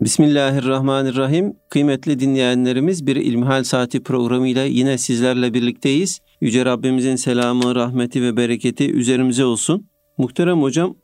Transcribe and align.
Bismillahirrahmanirrahim. 0.00 1.56
Kıymetli 1.70 2.20
dinleyenlerimiz 2.20 3.06
bir 3.06 3.16
İlmihal 3.16 3.64
Saati 3.64 4.02
programıyla 4.02 4.64
yine 4.64 4.98
sizlerle 4.98 5.54
birlikteyiz. 5.54 6.20
Yüce 6.40 6.64
Rabbimizin 6.64 7.16
selamı, 7.16 7.74
rahmeti 7.74 8.22
ve 8.22 8.36
bereketi 8.36 8.92
üzerimize 8.92 9.44
olsun. 9.44 9.86
Muhterem 10.18 10.62
hocam, 10.62 10.94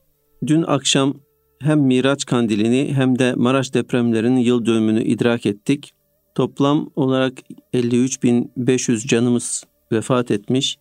dün 0.46 0.62
akşam 0.62 1.14
hem 1.60 1.80
Miraç 1.80 2.24
Kandilini 2.24 2.92
hem 2.94 3.18
de 3.18 3.34
Maraş 3.34 3.74
depremlerinin 3.74 4.40
yıl 4.40 4.66
dönümünü 4.66 5.02
idrak 5.04 5.46
ettik. 5.46 5.92
Toplam 6.34 6.90
olarak 6.96 7.32
53.500 7.74 9.08
canımız 9.08 9.64
vefat 9.92 10.30
etmiş. 10.30 10.76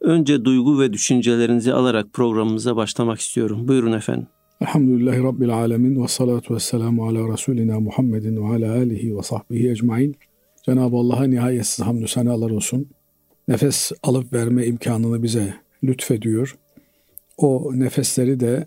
Önce 0.00 0.44
duygu 0.44 0.80
ve 0.80 0.92
düşüncelerinizi 0.92 1.72
alarak 1.74 2.12
programımıza 2.12 2.76
başlamak 2.76 3.20
istiyorum. 3.20 3.68
Buyurun 3.68 3.92
efendim. 3.92 4.26
Elhamdülillahi 4.60 5.22
Rabbil 5.22 5.54
Alemin 5.54 6.02
ve 6.02 6.08
salatu 6.08 6.54
ve 6.54 6.60
selamu 6.60 7.08
ala 7.08 7.32
Resulina 7.32 7.80
Muhammedin 7.80 8.36
ve 8.36 8.56
ala 8.56 8.72
alihi 8.72 9.16
ve 9.16 9.22
sahbihi 9.22 9.70
ecmain. 9.70 10.16
Cenab-ı 10.62 10.96
Allah'a 10.96 11.24
nihayetsiz 11.24 11.86
hamdü 11.86 12.08
senalar 12.08 12.50
olsun. 12.50 12.88
Nefes 13.48 13.92
alıp 14.02 14.32
verme 14.32 14.66
imkanını 14.66 15.22
bize 15.22 15.54
lütfediyor. 15.84 16.58
O 17.36 17.70
nefesleri 17.74 18.40
de 18.40 18.66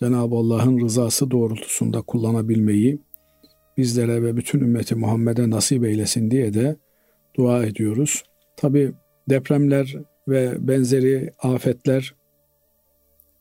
Cenab-ı 0.00 0.34
Allah'ın 0.36 0.80
rızası 0.80 1.30
doğrultusunda 1.30 2.02
kullanabilmeyi 2.02 2.98
bizlere 3.76 4.22
ve 4.22 4.36
bütün 4.36 4.60
ümmeti 4.60 4.94
Muhammed'e 4.94 5.50
nasip 5.50 5.84
eylesin 5.84 6.30
diye 6.30 6.54
de 6.54 6.76
dua 7.36 7.64
ediyoruz. 7.64 8.22
Tabi 8.56 8.92
depremler 9.28 9.96
ve 10.28 10.68
benzeri 10.68 11.32
afetler 11.42 12.14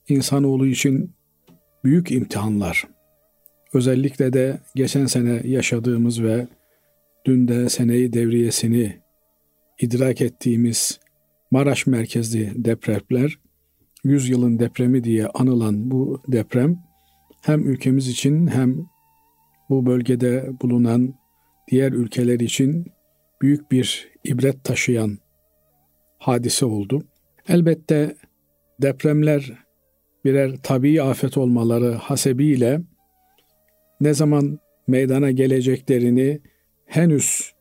insanoğlu 0.10 0.68
için 0.68 1.12
büyük 1.84 2.12
imtihanlar. 2.12 2.88
Özellikle 3.74 4.34
de 4.34 4.60
geçen 4.76 5.06
sene 5.06 5.42
yaşadığımız 5.44 6.24
ve 6.24 6.48
dün 7.26 7.48
de 7.48 7.70
seneyi 7.70 8.14
devriyesini 8.14 9.02
idrak 9.80 10.22
ettiğimiz 10.22 11.00
Maraş 11.52 11.88
merkezli 11.88 12.66
depremler, 12.66 13.40
yüzyılın 14.04 14.60
depremi 14.60 15.04
diye 15.04 15.28
anılan 15.28 15.92
bu 15.92 16.22
deprem 16.28 16.80
hem 17.42 17.70
ülkemiz 17.70 18.08
için 18.08 18.48
hem 18.48 18.86
bu 19.70 19.86
bölgede 19.86 20.50
bulunan 20.62 21.14
diğer 21.72 21.92
ülkeler 21.92 22.40
için 22.40 22.86
büyük 23.42 23.72
bir 23.72 24.12
ibret 24.24 24.64
taşıyan 24.64 25.18
hadise 26.18 26.66
oldu. 26.66 27.04
Elbette 27.48 28.16
depremler 28.82 29.54
birer 30.26 30.56
tabii 30.64 31.02
afet 31.02 31.38
olmaları 31.38 31.92
hasebiyle 31.92 32.82
ne 34.02 34.14
zaman 34.14 34.60
meydana 34.88 35.32
geleceklerini 35.32 36.42
henüz 36.86 37.54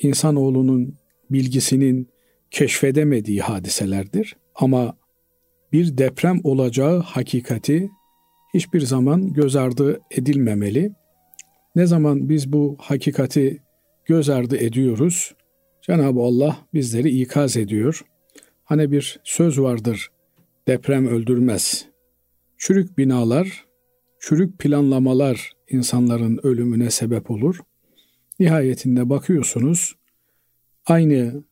insanoğlunun 0.00 0.94
bilgisinin 1.30 2.08
keşfedemediği 2.50 3.40
hadiselerdir. 3.40 4.36
Ama 4.54 4.96
bir 5.72 5.98
deprem 5.98 6.40
olacağı 6.44 7.00
hakikati 7.00 7.90
hiçbir 8.54 8.80
zaman 8.80 9.32
göz 9.32 9.56
ardı 9.56 10.00
edilmemeli. 10.10 10.92
Ne 11.76 11.86
zaman 11.86 12.28
biz 12.28 12.52
bu 12.52 12.76
hakikati 12.80 13.58
göz 14.04 14.28
ardı 14.28 14.56
ediyoruz, 14.56 15.34
Cenab-ı 15.82 16.20
Allah 16.20 16.58
bizleri 16.74 17.20
ikaz 17.20 17.56
ediyor. 17.56 18.04
Hani 18.64 18.92
bir 18.92 19.20
söz 19.24 19.60
vardır, 19.60 20.10
deprem 20.68 21.06
öldürmez. 21.06 21.93
Çürük 22.64 22.98
binalar, 22.98 23.64
çürük 24.20 24.58
planlamalar 24.58 25.52
insanların 25.70 26.40
ölümüne 26.42 26.90
sebep 26.90 27.30
olur. 27.30 27.58
Nihayetinde 28.40 29.10
bakıyorsunuz, 29.10 29.96
aynı 30.86 31.44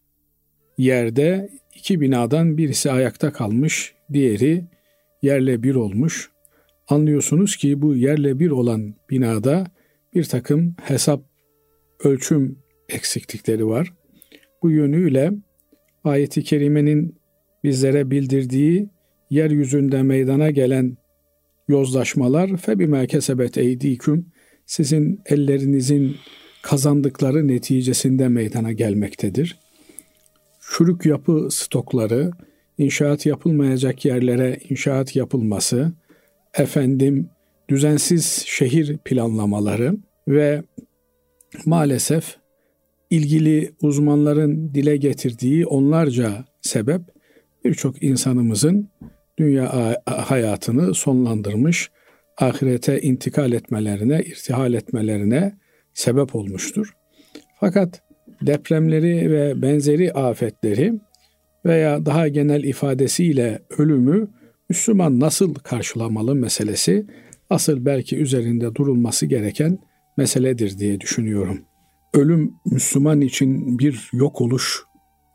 yerde 0.79 1.51
iki 1.75 2.01
binadan 2.01 2.59
birisi 2.59 2.91
ayakta 2.91 3.33
kalmış, 3.33 3.95
diğeri 4.13 4.65
yerle 5.23 5.63
bir 5.63 5.75
olmuş. 5.75 6.31
Anlıyorsunuz 6.89 7.57
ki 7.57 7.83
bu 7.83 7.97
yerle 7.97 8.39
bir 8.39 8.51
olan 8.51 8.95
binada 9.11 9.67
bir 10.15 10.25
takım 10.25 10.77
hesap, 10.83 11.23
ölçüm 12.05 12.59
eksiklikleri 12.89 13.67
var. 13.67 13.95
Bu 14.63 14.71
yönüyle 14.71 15.33
ayeti 16.05 16.45
kerimenin 16.45 17.17
bizlere 17.65 18.11
bildirdiği 18.11 18.89
yeryüzünde 19.31 20.03
meydana 20.03 20.51
gelen 20.51 21.02
yozlaşmalar 21.69 22.57
febime 22.57 23.07
kesebet 23.07 23.59
eydiküm 23.59 24.27
sizin 24.67 25.21
ellerinizin 25.27 26.17
kazandıkları 26.63 27.49
neticesinde 27.49 28.29
meydana 28.29 28.73
gelmektedir. 28.73 29.59
Çürük 30.61 31.07
yapı 31.07 31.49
stokları, 31.51 32.31
inşaat 32.79 33.27
yapılmayacak 33.27 34.05
yerlere 34.05 34.59
inşaat 34.71 35.17
yapılması, 35.17 35.93
efendim 36.55 37.29
düzensiz 37.69 38.43
şehir 38.47 38.99
planlamaları 38.99 39.97
ve 40.29 40.63
maalesef 41.67 42.37
ilgili 43.11 43.73
uzmanların 43.83 44.75
dile 44.75 44.97
getirdiği 44.97 45.67
onlarca 45.67 46.45
sebep 46.61 47.03
birçok 47.65 48.03
insanımızın 48.03 48.89
dünya 49.39 49.97
hayatını 50.07 50.95
sonlandırmış, 50.95 51.91
ahirete 52.39 53.01
intikal 53.01 53.53
etmelerine, 53.53 54.23
irtihal 54.23 54.75
etmelerine 54.75 55.53
sebep 55.95 56.35
olmuştur. 56.35 56.97
Fakat 57.61 58.03
depremleri 58.47 59.31
ve 59.31 59.63
benzeri 59.63 60.13
afetleri 60.13 60.93
veya 61.65 62.07
daha 62.07 62.29
genel 62.29 62.65
ifadesiyle 62.65 63.63
ölümü 63.79 64.29
Müslüman 64.69 65.21
nasıl 65.21 65.55
karşılamalı 65.55 66.35
meselesi 66.35 67.07
asıl 67.51 67.85
belki 67.85 68.17
üzerinde 68.17 68.75
durulması 68.75 69.27
gereken 69.27 69.79
meseledir 70.17 70.79
diye 70.79 71.01
düşünüyorum. 71.01 71.61
Ölüm 72.15 72.55
Müslüman 72.67 73.21
için 73.21 73.79
bir 73.79 74.11
yok 74.13 74.41
oluş 74.41 74.83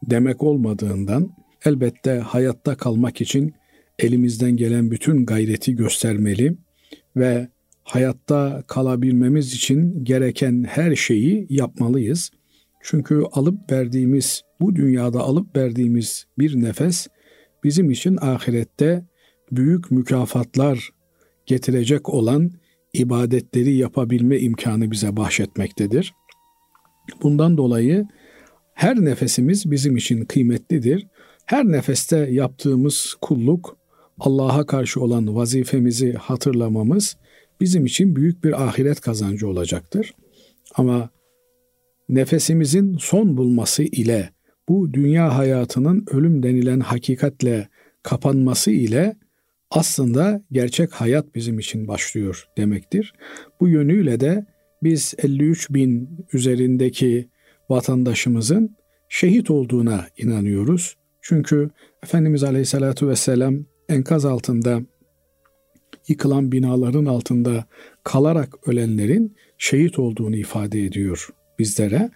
demek 0.04 0.44
olmadığından 0.44 1.30
elbette 1.66 2.12
hayatta 2.12 2.78
kalmak 2.78 3.22
için 3.22 3.54
elimizden 4.00 4.58
gelen 4.58 4.92
bütün 4.92 5.26
gayreti 5.26 5.76
göstermeli 5.76 6.58
ve 7.16 7.48
hayatta 7.84 8.64
kalabilmemiz 8.68 9.54
için 9.54 10.04
gereken 10.06 10.64
her 10.64 10.96
şeyi 10.96 11.48
yapmalıyız. 11.50 12.32
Çünkü 12.82 13.24
alıp 13.32 13.72
verdiğimiz 13.72 14.42
bu 14.60 14.76
dünyada 14.76 15.20
alıp 15.20 15.58
verdiğimiz 15.58 16.28
bir 16.40 16.62
nefes 16.62 17.08
bizim 17.64 17.92
için 17.92 18.18
ahirette 18.22 19.06
büyük 19.52 19.92
mükafatlar 19.92 20.90
getirecek 21.46 22.10
olan 22.10 22.52
ibadetleri 22.94 23.76
yapabilme 23.76 24.40
imkanı 24.40 24.92
bize 24.92 25.18
bahşetmektedir. 25.18 26.14
Bundan 27.24 27.58
dolayı 27.58 28.08
her 28.74 28.96
nefesimiz 29.06 29.72
bizim 29.72 29.98
için 29.98 30.26
kıymetlidir. 30.26 31.08
Her 31.46 31.66
nefeste 31.66 32.18
yaptığımız 32.18 33.16
kulluk 33.22 33.77
Allah'a 34.20 34.66
karşı 34.66 35.02
olan 35.02 35.36
vazifemizi 35.36 36.14
hatırlamamız 36.14 37.18
bizim 37.62 37.86
için 37.86 38.16
büyük 38.16 38.44
bir 38.44 38.64
ahiret 38.68 39.02
kazancı 39.02 39.48
olacaktır. 39.48 40.14
Ama 40.76 41.10
nefesimizin 42.10 42.98
son 42.98 43.38
bulması 43.38 43.84
ile 43.84 44.30
bu 44.70 44.94
dünya 44.94 45.38
hayatının 45.38 46.06
ölüm 46.12 46.44
denilen 46.44 46.80
hakikatle 46.80 47.68
kapanması 48.04 48.72
ile 48.72 49.16
aslında 49.72 50.42
gerçek 50.52 50.92
hayat 50.92 51.36
bizim 51.36 51.60
için 51.60 51.88
başlıyor 51.88 52.48
demektir. 52.58 53.14
Bu 53.60 53.68
yönüyle 53.68 54.20
de 54.20 54.46
biz 54.84 55.14
53 55.18 55.70
bin 55.70 56.10
üzerindeki 56.34 57.30
vatandaşımızın 57.70 58.76
şehit 59.10 59.52
olduğuna 59.52 60.08
inanıyoruz. 60.18 60.98
Çünkü 61.22 61.70
Efendimiz 62.04 62.44
Aleyhisselatü 62.44 63.08
Vesselam 63.08 63.66
enkaz 63.90 64.26
altında 64.26 64.82
yıkılan 66.08 66.52
binaların 66.52 67.06
altında 67.06 67.66
kalarak 68.04 68.68
ölenlerin 68.68 69.36
şehit 69.58 70.00
olduğunu 70.00 70.36
ifade 70.36 70.86
ediyor 70.86 71.30
bizlere. 71.60 72.10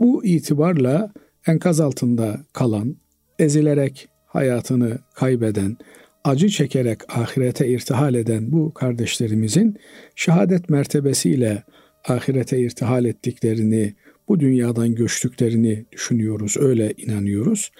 Bu 0.00 0.24
itibarla 0.24 1.12
enkaz 1.46 1.80
altında 1.80 2.40
kalan, 2.52 2.96
ezilerek 3.38 4.08
hayatını 4.26 4.98
kaybeden, 5.14 5.76
acı 6.24 6.48
çekerek 6.48 7.16
ahirete 7.16 7.68
irtihal 7.68 8.14
eden 8.14 8.52
bu 8.52 8.74
kardeşlerimizin 8.74 9.76
şehadet 10.14 10.70
mertebesiyle 10.70 11.62
ahirete 12.08 12.58
irtihal 12.58 13.04
ettiklerini, 13.04 13.94
bu 14.28 14.40
dünyadan 14.40 14.94
göçtüklerini 14.94 15.86
düşünüyoruz, 15.92 16.56
öyle 16.58 16.92
inanıyoruz. 16.96 17.70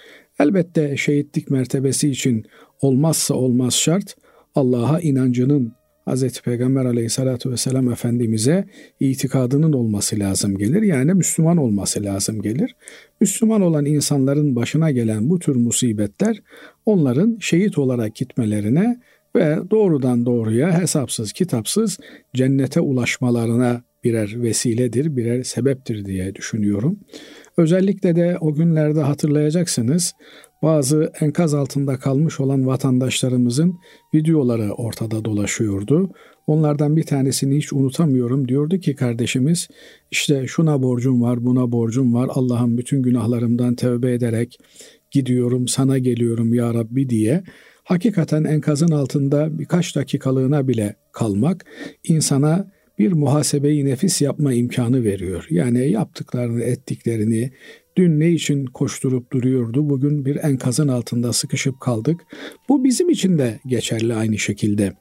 Elbette 0.41 0.97
şehitlik 0.97 1.51
mertebesi 1.51 2.09
için 2.09 2.47
olmazsa 2.81 3.35
olmaz 3.35 3.75
şart 3.75 4.17
Allah'a 4.55 5.01
inancının 5.01 5.73
Hz. 6.09 6.41
Peygamber 6.41 6.85
aleyhissalatü 6.85 7.51
vesselam 7.51 7.93
Efendimiz'e 7.93 8.65
itikadının 9.01 9.73
olması 9.73 10.19
lazım 10.19 10.59
gelir. 10.59 10.83
Yani 10.83 11.15
Müslüman 11.15 11.57
olması 11.57 12.05
lazım 12.05 12.43
gelir. 12.43 12.77
Müslüman 13.21 13.61
olan 13.61 13.85
insanların 13.85 14.57
başına 14.57 14.91
gelen 14.91 15.31
bu 15.31 15.39
tür 15.39 15.57
musibetler 15.57 16.43
onların 16.87 17.39
şehit 17.41 17.79
olarak 17.79 18.15
gitmelerine 18.15 19.01
ve 19.37 19.59
doğrudan 19.71 20.27
doğruya 20.27 20.81
hesapsız 20.81 21.33
kitapsız 21.33 21.99
cennete 22.35 22.81
ulaşmalarına 22.81 23.83
birer 24.07 24.43
vesiledir, 24.43 25.17
birer 25.17 25.43
sebeptir 25.43 26.05
diye 26.05 26.35
düşünüyorum. 26.35 26.99
Özellikle 27.57 28.17
de 28.17 28.37
o 28.41 28.55
günlerde 28.55 29.01
hatırlayacaksınız 29.01 30.15
bazı 30.63 31.13
enkaz 31.21 31.55
altında 31.55 31.99
kalmış 31.99 32.41
olan 32.41 32.67
vatandaşlarımızın 32.67 33.75
videoları 34.15 34.73
ortada 34.73 35.25
dolaşıyordu. 35.25 36.11
Onlardan 36.47 36.97
bir 36.97 37.03
tanesini 37.03 37.57
hiç 37.57 37.73
unutamıyorum. 37.73 38.49
Diyordu 38.49 38.79
ki 38.79 38.95
kardeşimiz 38.95 39.69
işte 40.11 40.47
şuna 40.47 40.83
borcum 40.83 41.23
var, 41.23 41.45
buna 41.45 41.73
borcum 41.73 42.15
var. 42.15 42.29
Allah'ım 42.35 42.79
bütün 42.79 43.03
günahlarımdan 43.03 43.75
tövbe 43.75 44.13
ederek 44.13 44.59
gidiyorum, 45.11 45.69
sana 45.69 45.99
geliyorum 45.99 46.55
ya 46.55 46.75
Rabbi 46.75 47.09
diye. 47.09 47.43
Hakikaten 47.85 48.45
enkazın 48.45 48.91
altında 48.91 49.59
birkaç 49.59 49.97
dakikalığına 49.97 50.69
bile 50.69 50.97
kalmak 51.13 51.65
insana 52.05 52.76
bir 52.99 53.13
muhasebeyi 53.13 53.85
nefis 53.85 54.23
yapma 54.23 54.53
imkanı 54.53 55.05
veriyor. 55.05 55.47
Yani 55.51 55.91
yaptıklarını, 55.91 56.63
ettiklerini, 56.63 57.53
dün 57.97 58.21
ne 58.21 58.31
için 58.31 58.65
koşturup 58.67 59.33
duruyordu, 59.33 59.91
bugün 59.91 60.25
bir 60.25 60.37
enkazın 60.37 60.89
altında 60.89 61.33
sıkışıp 61.33 61.81
kaldık. 61.81 62.21
Bu 62.69 62.85
bizim 62.85 63.11
için 63.11 63.39
de 63.39 63.61
geçerli 63.67 64.15
aynı 64.15 64.39
şekilde. 64.39 64.93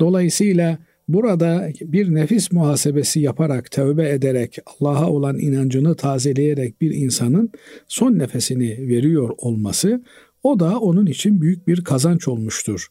Dolayısıyla 0.00 0.78
burada 1.08 1.68
bir 1.80 2.14
nefis 2.14 2.52
muhasebesi 2.52 3.20
yaparak, 3.20 3.70
tövbe 3.70 4.08
ederek, 4.08 4.58
Allah'a 4.66 5.10
olan 5.10 5.38
inancını 5.38 5.96
tazeleyerek 5.96 6.80
bir 6.80 6.94
insanın 6.94 7.52
son 7.88 8.18
nefesini 8.18 8.88
veriyor 8.88 9.30
olması, 9.38 10.02
o 10.42 10.60
da 10.60 10.78
onun 10.78 11.06
için 11.06 11.40
büyük 11.40 11.68
bir 11.68 11.84
kazanç 11.84 12.28
olmuştur. 12.28 12.86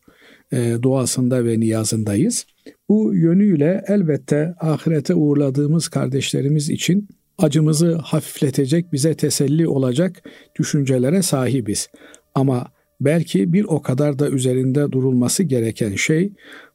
E, 0.51 0.75
duasında 0.81 1.45
ve 1.45 1.60
niyazındayız. 1.60 2.45
Bu 2.89 3.16
yönüyle 3.16 3.84
elbette 3.88 4.54
ahirete 4.60 5.16
uğurladığımız 5.16 5.88
kardeşlerimiz 5.88 6.69
için 6.69 7.07
acımızı 7.38 7.95
hafifletecek, 7.95 8.94
bize 8.94 9.13
teselli 9.13 9.68
olacak 9.68 10.24
düşüncelere 10.60 11.22
sahibiz. 11.22 11.89
Ama 12.36 12.68
belki 13.01 13.54
bir 13.54 13.63
o 13.63 13.81
kadar 13.81 14.19
da 14.19 14.30
üzerinde 14.30 14.92
durulması 14.92 15.44
gereken 15.44 15.95
şey 15.95 16.34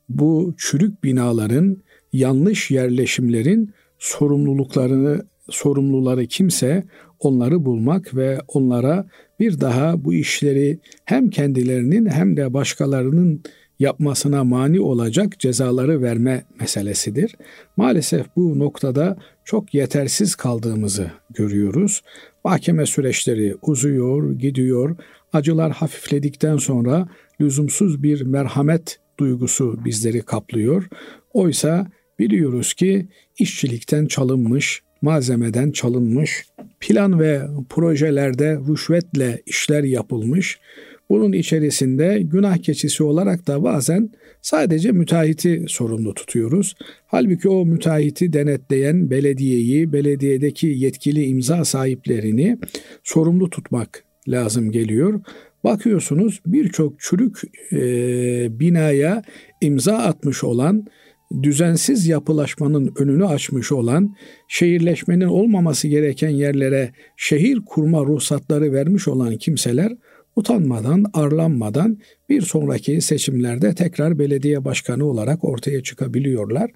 bu 0.09 0.55
çürük 0.59 1.05
binaların, 1.05 1.77
yanlış 2.13 2.71
yerleşimlerin 2.71 3.75
sorumluluklarını 3.99 5.27
sorumluları 5.51 6.27
kimse 6.27 6.85
onları 7.21 7.65
bulmak 7.65 8.17
ve 8.17 8.39
onlara 8.49 9.07
bir 9.41 9.61
daha 9.61 10.05
bu 10.05 10.15
işleri 10.15 10.79
hem 11.05 11.31
kendilerinin 11.31 12.07
hem 12.07 12.37
de 12.37 12.55
başkalarının 12.55 13.43
yapmasına 13.83 14.45
mani 14.45 14.81
olacak 14.81 15.39
cezaları 15.39 16.03
verme 16.03 16.45
meselesidir. 16.61 17.35
Maalesef 17.77 18.27
bu 18.37 18.59
noktada 18.59 19.17
çok 19.45 19.75
yetersiz 19.75 20.35
kaldığımızı 20.35 21.11
görüyoruz. 21.31 22.03
Mahkeme 22.45 22.87
süreçleri 22.87 23.57
uzuyor, 23.63 24.33
gidiyor. 24.33 24.97
Acılar 25.33 25.73
hafifledikten 25.73 26.57
sonra 26.57 27.09
lüzumsuz 27.41 28.03
bir 28.03 28.23
merhamet 28.23 28.99
duygusu 29.19 29.85
bizleri 29.85 30.23
kaplıyor. 30.23 30.89
Oysa 31.33 31.87
biliyoruz 32.19 32.75
ki 32.75 33.09
işçilikten 33.39 34.07
çalınmış, 34.07 34.83
malzemeden 35.03 35.71
çalınmış, 35.71 36.47
plan 36.81 37.21
ve 37.21 37.43
projelerde 37.69 38.59
rüşvetle 38.69 39.43
işler 39.47 39.85
yapılmış, 39.85 40.59
bunun 41.13 41.33
içerisinde 41.33 42.23
günah 42.23 42.57
keçisi 42.57 43.05
olarak 43.05 43.47
da 43.47 43.63
bazen 43.63 44.11
sadece 44.43 44.93
müteahhiti 44.93 45.65
sorumlu 45.69 46.15
tutuyoruz. 46.15 46.75
Halbuki 47.07 47.49
o 47.49 47.67
müteahhiti 47.67 48.33
denetleyen 48.33 49.11
belediyeyi, 49.11 49.93
belediyedeki 49.93 50.67
yetkili 50.67 51.25
imza 51.25 51.65
sahiplerini 51.65 52.59
sorumlu 53.05 53.51
tutmak 53.51 54.05
lazım 54.29 54.71
geliyor. 54.71 55.21
Bakıyorsunuz 55.65 56.41
birçok 56.47 57.01
çürük 57.01 57.41
e, 57.73 57.81
binaya 58.61 59.23
imza 59.61 59.97
atmış 59.97 60.45
olan, 60.45 60.87
düzensiz 61.43 62.07
yapılaşmanın 62.07 62.93
önünü 62.99 63.27
açmış 63.27 63.73
olan, 63.73 64.15
şehirleşmenin 64.49 65.27
olmaması 65.27 65.89
gereken 65.89 66.31
yerlere 66.31 66.93
şehir 67.17 67.59
kurma 67.67 68.01
ruhsatları 68.01 68.73
vermiş 68.73 69.09
olan 69.09 69.37
kimseler 69.37 69.93
utanmadan, 70.37 71.05
arlanmadan 71.15 71.99
bir 72.29 72.43
sonraki 72.43 73.01
seçimlerde 73.01 73.75
tekrar 73.75 74.19
belediye 74.19 74.65
başkanı 74.65 75.05
olarak 75.05 75.45
ortaya 75.45 75.83
çıkabiliyorlar. 75.83 76.71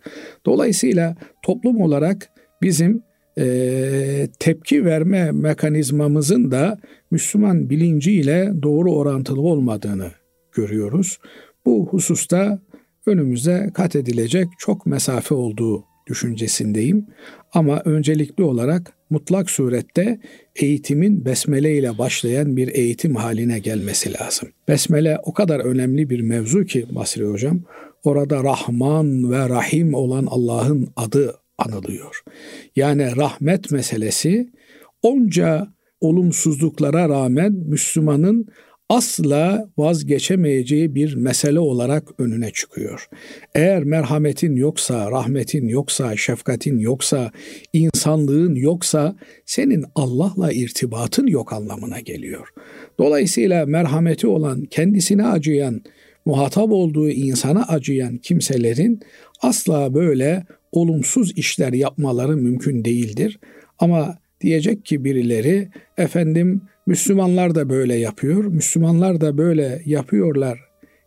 Dolayısıyla 0.47 1.17
toplum 1.43 1.81
olarak 1.81 2.31
bizim 2.62 3.03
e, 3.38 4.29
tepki 4.38 4.85
verme 4.85 5.32
mekanizmamızın 5.32 6.50
da 6.50 6.79
Müslüman 7.11 7.70
bilinciyle 7.70 8.53
doğru 8.62 8.93
orantılı 8.93 9.41
olmadığını 9.41 10.11
görüyoruz. 10.52 11.19
Bu 11.67 11.87
hususta 11.87 12.59
önümüze 13.06 13.70
kat 13.75 13.97
edilecek 13.97 14.49
çok 14.59 14.87
mesafe 14.87 15.35
olduğu 15.35 15.85
düşüncesindeyim. 16.06 17.06
Ama 17.52 17.82
öncelikli 17.85 18.43
olarak 18.43 18.96
mutlak 19.11 19.50
surette 19.50 20.20
eğitimin 20.56 21.25
besmele 21.25 21.79
ile 21.79 21.99
başlayan 21.99 22.56
bir 22.56 22.69
eğitim 22.69 23.17
haline 23.17 23.58
gelmesi 23.58 24.12
lazım. 24.12 24.49
Besmele 24.69 25.19
o 25.23 25.32
kadar 25.32 25.61
önemli 25.61 26.11
bir 26.11 26.20
mevzu 26.20 26.64
ki 26.64 26.87
Basri 26.91 27.25
Hocam, 27.25 27.61
orada 28.05 28.44
Rahman 28.44 29.31
ve 29.31 29.49
Rahim 29.49 29.94
olan 29.94 30.26
Allah'ın 30.26 30.88
adı 30.97 31.35
anılıyor. 31.58 32.23
Yani 32.76 33.17
rahmet 33.17 33.70
meselesi 33.70 34.50
onca 35.03 35.69
olumsuzluklara 36.00 37.09
rağmen 37.09 37.52
Müslümanın 37.52 38.47
asla 38.88 39.69
vazgeçemeyeceği 39.79 40.94
bir 40.94 41.15
mesele 41.15 41.61
olarak 41.61 42.05
önüne 42.19 42.50
çıkıyor. 42.50 43.09
Eğer 43.55 43.85
merhametin 43.85 44.56
yoksa, 44.56 45.11
rahmetin 45.11 45.69
yoksa, 45.69 46.17
şefkatin 46.17 46.79
yoksa, 46.79 47.31
insanlığın 47.73 48.55
yoksa 48.55 49.16
senin 49.47 49.85
Allah'la 49.95 50.52
irtibatın 50.52 51.26
yok 51.26 51.52
anlamına 51.52 52.00
geliyor. 52.00 52.49
Dolayısıyla 52.99 53.66
merhameti 53.66 54.26
olan, 54.26 54.64
kendisine 54.64 55.26
acıyan, 55.26 55.83
muhatap 56.26 56.73
olduğu 56.73 57.11
insana 57.11 57.62
acıyan 57.62 58.16
kimselerin 58.16 59.00
asla 59.43 59.95
böyle 59.95 60.45
olumsuz 60.73 61.38
işler 61.38 61.73
yapmaları 61.73 62.37
mümkün 62.37 62.85
değildir. 62.85 63.38
Ama 63.78 64.19
diyecek 64.47 64.85
ki 64.85 65.05
birileri 65.05 65.69
efendim 65.97 66.61
Müslümanlar 66.87 67.55
da 67.55 67.69
böyle 67.69 67.95
yapıyor, 67.95 68.45
Müslümanlar 68.45 69.21
da 69.21 69.38
böyle 69.38 69.83
yapıyorlar 69.87 70.59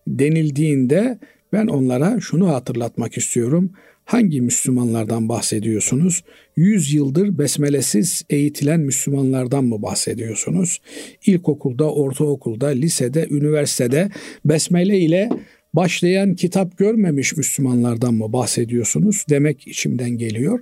denildiğinde 0.07 1.19
ben 1.53 1.67
onlara 1.67 2.19
şunu 2.19 2.49
hatırlatmak 2.49 3.17
istiyorum. 3.17 3.71
Hangi 4.05 4.41
Müslümanlardan 4.41 5.29
bahsediyorsunuz? 5.29 6.23
Yüz 6.55 6.93
yıldır 6.93 7.37
besmelesiz 7.37 8.23
eğitilen 8.29 8.79
Müslümanlardan 8.79 9.65
mı 9.65 9.81
bahsediyorsunuz? 9.81 10.81
İlkokulda, 11.25 11.93
ortaokulda, 11.93 12.67
lisede, 12.67 13.27
üniversitede 13.31 14.09
besmele 14.45 14.99
ile 14.99 15.29
başlayan 15.73 16.35
kitap 16.35 16.77
görmemiş 16.77 17.37
Müslümanlardan 17.37 18.13
mı 18.13 18.33
bahsediyorsunuz? 18.33 19.25
Demek 19.29 19.67
içimden 19.67 20.09
geliyor. 20.09 20.59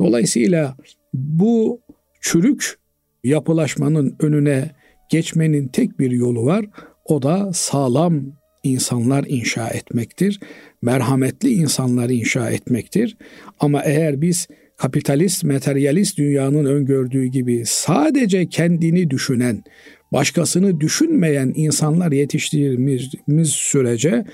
Dolayısıyla 0.00 0.76
bu 1.14 1.80
çürük 2.20 2.78
yapılaşmanın 3.24 4.16
önüne 4.20 4.70
geçmenin 5.08 5.68
tek 5.68 5.98
bir 5.98 6.10
yolu 6.10 6.46
var. 6.46 6.66
O 7.04 7.22
da 7.22 7.52
sağlam 7.52 8.22
insanlar 8.62 9.24
inşa 9.28 9.68
etmektir. 9.68 10.40
Merhametli 10.82 11.52
insanları 11.52 12.12
inşa 12.12 12.50
etmektir. 12.50 13.16
Ama 13.60 13.82
eğer 13.84 14.20
biz 14.20 14.48
kapitalist, 14.76 15.44
materyalist 15.44 16.18
dünyanın 16.18 16.64
öngördüğü 16.64 17.26
gibi 17.26 17.62
sadece 17.66 18.48
kendini 18.48 19.10
düşünen, 19.10 19.64
başkasını 20.12 20.80
düşünmeyen 20.80 21.52
insanlar 21.56 22.12
yetiştirdiğimiz 22.12 23.50
sürece 23.50 24.24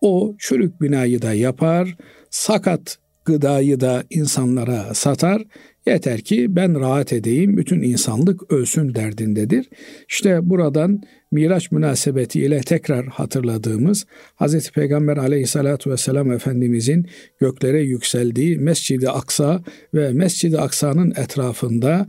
o 0.00 0.34
çürük 0.38 0.80
binayı 0.80 1.22
da 1.22 1.34
yapar, 1.34 1.96
sakat 2.30 2.98
gıdayı 3.24 3.80
da 3.80 4.04
insanlara 4.10 4.94
satar 4.94 5.42
Yeter 5.90 6.20
ki 6.20 6.56
ben 6.56 6.80
rahat 6.80 7.12
edeyim, 7.12 7.56
bütün 7.56 7.82
insanlık 7.82 8.52
ölsün 8.52 8.94
derdindedir. 8.94 9.68
İşte 10.08 10.50
buradan 10.50 11.02
Miraç 11.32 11.70
münasebetiyle 11.72 12.60
tekrar 12.60 13.06
hatırladığımız 13.06 14.06
Hz. 14.40 14.70
Peygamber 14.70 15.16
aleyhissalatu 15.16 15.90
vesselam 15.90 16.32
Efendimizin 16.32 17.06
göklere 17.40 17.82
yükseldiği 17.82 18.58
Mescid-i 18.58 19.10
Aksa 19.10 19.64
ve 19.94 20.12
Mescid-i 20.12 20.58
Aksa'nın 20.58 21.12
etrafında 21.16 22.08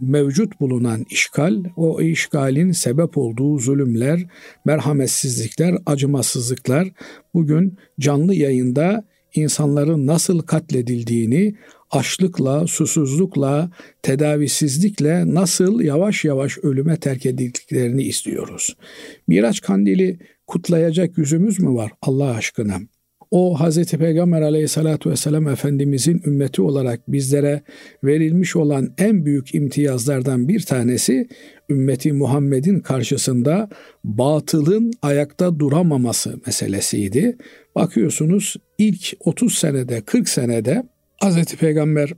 mevcut 0.00 0.60
bulunan 0.60 1.04
işgal, 1.10 1.64
o 1.76 2.00
işgalin 2.00 2.72
sebep 2.72 3.18
olduğu 3.18 3.58
zulümler, 3.58 4.26
merhametsizlikler, 4.64 5.74
acımasızlıklar 5.86 6.88
bugün 7.34 7.78
canlı 8.00 8.34
yayında 8.34 9.04
insanların 9.34 10.06
nasıl 10.06 10.42
katledildiğini, 10.42 11.54
açlıkla, 11.92 12.66
susuzlukla, 12.66 13.70
tedavisizlikle 14.02 15.34
nasıl 15.34 15.80
yavaş 15.80 16.24
yavaş 16.24 16.58
ölüme 16.58 16.96
terk 16.96 17.26
edildiklerini 17.26 18.02
istiyoruz. 18.02 18.76
Miraç 19.28 19.60
kandili 19.60 20.18
kutlayacak 20.46 21.18
yüzümüz 21.18 21.60
mü 21.60 21.74
var 21.74 21.92
Allah 22.02 22.30
aşkına? 22.30 22.80
O 23.32 23.58
Hz. 23.58 23.84
Peygamber 23.84 24.42
aleyhissalatü 24.42 25.10
vesselam 25.10 25.48
Efendimizin 25.48 26.22
ümmeti 26.26 26.62
olarak 26.62 27.12
bizlere 27.12 27.62
verilmiş 28.04 28.56
olan 28.56 28.94
en 28.98 29.24
büyük 29.24 29.54
imtiyazlardan 29.54 30.48
bir 30.48 30.60
tanesi 30.60 31.28
ümmeti 31.70 32.12
Muhammed'in 32.12 32.80
karşısında 32.80 33.68
batılın 34.04 34.92
ayakta 35.02 35.58
duramaması 35.58 36.40
meselesiydi. 36.46 37.36
Bakıyorsunuz 37.74 38.56
ilk 38.78 39.12
30 39.20 39.58
senede 39.58 40.00
40 40.00 40.28
senede 40.28 40.82
Hz. 41.22 41.56
Peygamber 41.56 42.12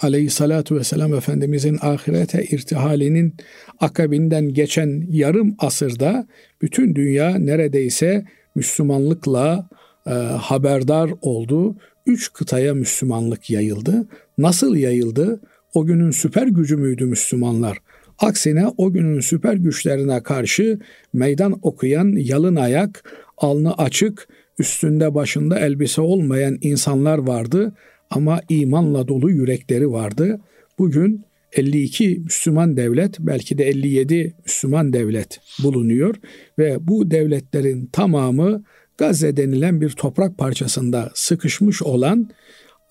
aleyhissalatu 0.00 0.76
vesselam 0.76 1.14
Efendimizin 1.14 1.78
ahirete 1.80 2.44
irtihalinin 2.44 3.34
akabinden 3.80 4.48
geçen 4.48 5.06
yarım 5.10 5.54
asırda 5.58 6.26
bütün 6.62 6.94
dünya 6.94 7.38
neredeyse 7.38 8.24
Müslümanlıkla 8.54 9.68
e, 10.06 10.10
haberdar 10.10 11.10
oldu. 11.22 11.76
Üç 12.06 12.32
kıtaya 12.32 12.74
Müslümanlık 12.74 13.50
yayıldı. 13.50 14.08
Nasıl 14.38 14.76
yayıldı? 14.76 15.40
O 15.74 15.86
günün 15.86 16.10
süper 16.10 16.46
gücü 16.46 16.76
müydü 16.76 17.04
Müslümanlar? 17.04 17.78
Aksine 18.18 18.66
o 18.76 18.92
günün 18.92 19.20
süper 19.20 19.54
güçlerine 19.54 20.22
karşı 20.22 20.78
meydan 21.12 21.58
okuyan 21.62 22.14
yalın 22.16 22.56
ayak, 22.56 23.12
alnı 23.36 23.74
açık, 23.74 24.28
üstünde 24.58 25.14
başında 25.14 25.58
elbise 25.58 26.00
olmayan 26.00 26.58
insanlar 26.60 27.18
vardı 27.18 27.74
ama 28.10 28.40
imanla 28.48 29.08
dolu 29.08 29.30
yürekleri 29.30 29.90
vardı. 29.92 30.40
Bugün 30.78 31.24
52 31.52 32.20
Müslüman 32.24 32.76
devlet 32.76 33.16
belki 33.18 33.58
de 33.58 33.64
57 33.64 34.34
Müslüman 34.44 34.92
devlet 34.92 35.40
bulunuyor 35.62 36.14
ve 36.58 36.88
bu 36.88 37.10
devletlerin 37.10 37.86
tamamı 37.86 38.62
Gazze 38.98 39.36
denilen 39.36 39.80
bir 39.80 39.90
toprak 39.90 40.38
parçasında 40.38 41.10
sıkışmış 41.14 41.82
olan 41.82 42.30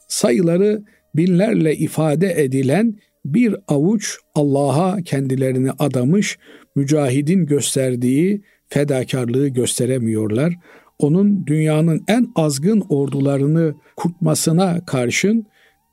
sayıları 0.08 0.84
binlerle 1.16 1.76
ifade 1.76 2.44
edilen 2.44 2.96
bir 3.26 3.56
avuç 3.68 4.18
Allah'a 4.36 5.02
kendilerini 5.02 5.72
adamış 5.80 6.38
mücahidin 6.76 7.46
gösterdiği 7.46 8.42
fedakarlığı 8.70 9.48
gösteremiyorlar. 9.48 10.54
Onun 11.00 11.48
dünyanın 11.48 12.04
en 12.08 12.32
azgın 12.36 12.84
ordularını 12.90 13.76
kurtmasına 13.96 14.86
karşın 14.86 15.46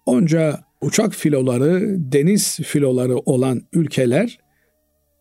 onca 0.07 0.61
uçak 0.81 1.15
filoları, 1.15 1.97
deniz 2.13 2.57
filoları 2.57 3.17
olan 3.17 3.63
ülkeler 3.73 4.39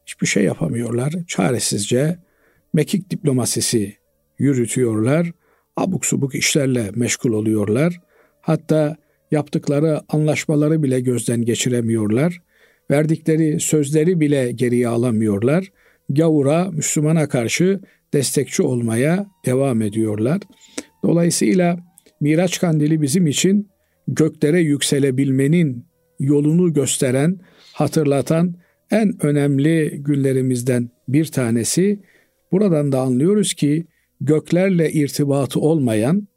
hiçbir 0.06 0.28
şey 0.28 0.44
yapamıyorlar. 0.44 1.14
Çaresizce 1.28 2.18
mekik 2.74 3.10
diplomasisi 3.10 3.98
yürütüyorlar. 4.40 5.32
Abuk 5.78 6.06
subuk 6.06 6.36
işlerle 6.36 6.92
meşgul 6.96 7.34
oluyorlar. 7.34 8.02
Hatta 8.42 8.98
yaptıkları 9.32 10.02
anlaşmaları 10.10 10.84
bile 10.84 11.00
gözden 11.00 11.46
geçiremiyorlar. 11.46 12.42
Verdikleri 12.92 13.60
sözleri 13.60 14.20
bile 14.20 14.52
geriye 14.52 14.88
alamıyorlar. 14.88 15.72
Gavura, 16.10 16.72
Müslümana 16.72 17.30
karşı 17.30 17.80
destekçi 18.14 18.64
olmaya 18.64 19.28
devam 19.46 19.82
ediyorlar. 19.82 20.40
Dolayısıyla 21.04 21.80
Miraç 22.22 22.60
Kandili 22.60 23.02
bizim 23.02 23.28
için 23.28 23.70
göklere 24.08 24.60
yükselebilmenin 24.60 25.86
yolunu 26.20 26.74
gösteren, 26.74 27.40
hatırlatan 27.74 28.56
en 28.92 29.26
önemli 29.26 29.98
günlerimizden 29.98 30.90
bir 31.08 31.26
tanesi. 31.26 32.00
Buradan 32.52 32.92
da 32.92 33.02
anlıyoruz 33.02 33.54
ki 33.54 33.86
göklerle 34.22 34.92
irtibatı 34.92 35.60
olmayan, 35.60 36.28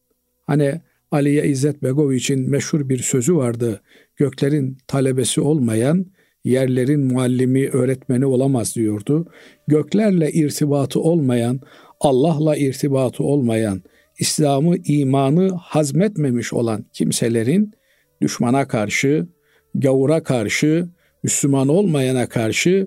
hani 0.47 0.81
Aliye 1.11 1.47
İzzet 1.49 1.83
Begoviç'in 1.83 2.51
meşhur 2.51 2.89
bir 2.89 2.99
sözü 2.99 3.37
vardı. 3.37 3.81
Göklerin 4.17 4.79
talebesi 4.87 5.41
olmayan, 5.41 6.07
yerlerin 6.47 7.07
muallimi, 7.07 7.69
öğretmeni 7.69 8.27
olamaz 8.27 8.77
diyordu. 8.77 9.27
Göklerle 9.67 10.33
irtibatı 10.33 11.01
olmayan, 11.01 11.61
Allah'la 12.01 12.57
irtibatı 12.57 13.25
olmayan, 13.25 13.83
İslam'ı, 14.19 14.77
imanı 14.77 15.51
hazmetmemiş 15.55 16.53
olan 16.53 16.85
kimselerin 16.93 17.73
düşmana 18.23 18.69
karşı, 18.69 19.27
gavura 19.75 20.23
karşı, 20.23 20.89
Müslüman 21.23 21.69
olmayana 21.69 22.29
karşı 22.29 22.87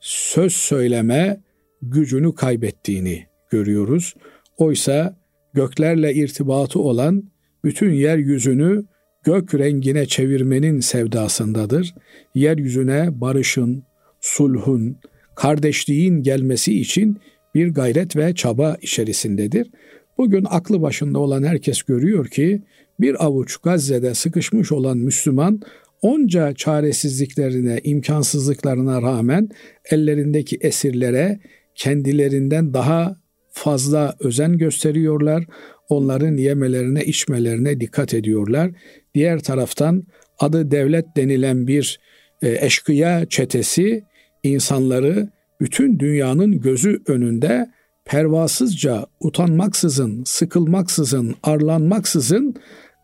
söz 0.00 0.52
söyleme 0.52 1.40
gücünü 1.82 2.34
kaybettiğini 2.34 3.26
görüyoruz. 3.50 4.14
Oysa 4.56 5.16
göklerle 5.54 6.14
irtibatı 6.14 6.80
olan 6.80 7.22
bütün 7.64 7.90
yeryüzünü 7.92 8.84
gök 9.24 9.54
rengine 9.54 10.06
çevirmenin 10.06 10.80
sevdasındadır. 10.80 11.94
Yeryüzüne 12.34 13.20
barışın, 13.20 13.82
sulhun, 14.20 14.96
kardeşliğin 15.34 16.22
gelmesi 16.22 16.80
için 16.80 17.18
bir 17.54 17.68
gayret 17.68 18.16
ve 18.16 18.34
çaba 18.34 18.76
içerisindedir. 18.82 19.70
Bugün 20.18 20.46
aklı 20.50 20.82
başında 20.82 21.18
olan 21.18 21.42
herkes 21.42 21.82
görüyor 21.82 22.26
ki 22.26 22.62
bir 23.00 23.24
avuç 23.24 23.56
Gazze'de 23.56 24.14
sıkışmış 24.14 24.72
olan 24.72 24.98
Müslüman 24.98 25.60
onca 26.02 26.52
çaresizliklerine, 26.54 27.80
imkansızlıklarına 27.84 29.02
rağmen 29.02 29.48
ellerindeki 29.90 30.58
esirlere 30.60 31.40
kendilerinden 31.74 32.74
daha 32.74 33.16
fazla 33.52 34.16
özen 34.20 34.58
gösteriyorlar. 34.58 35.44
Onların 35.88 36.36
yemelerine, 36.36 37.04
içmelerine 37.04 37.80
dikkat 37.80 38.14
ediyorlar. 38.14 38.70
Diğer 39.14 39.40
taraftan 39.40 40.04
adı 40.38 40.70
devlet 40.70 41.16
denilen 41.16 41.66
bir 41.66 42.00
e, 42.42 42.66
eşkıya 42.66 43.26
çetesi 43.28 44.04
insanları 44.42 45.28
bütün 45.60 45.98
dünyanın 45.98 46.60
gözü 46.60 47.02
önünde 47.06 47.70
pervasızca, 48.04 49.06
utanmaksızın, 49.20 50.24
sıkılmaksızın, 50.26 51.34
arlanmaksızın 51.42 52.54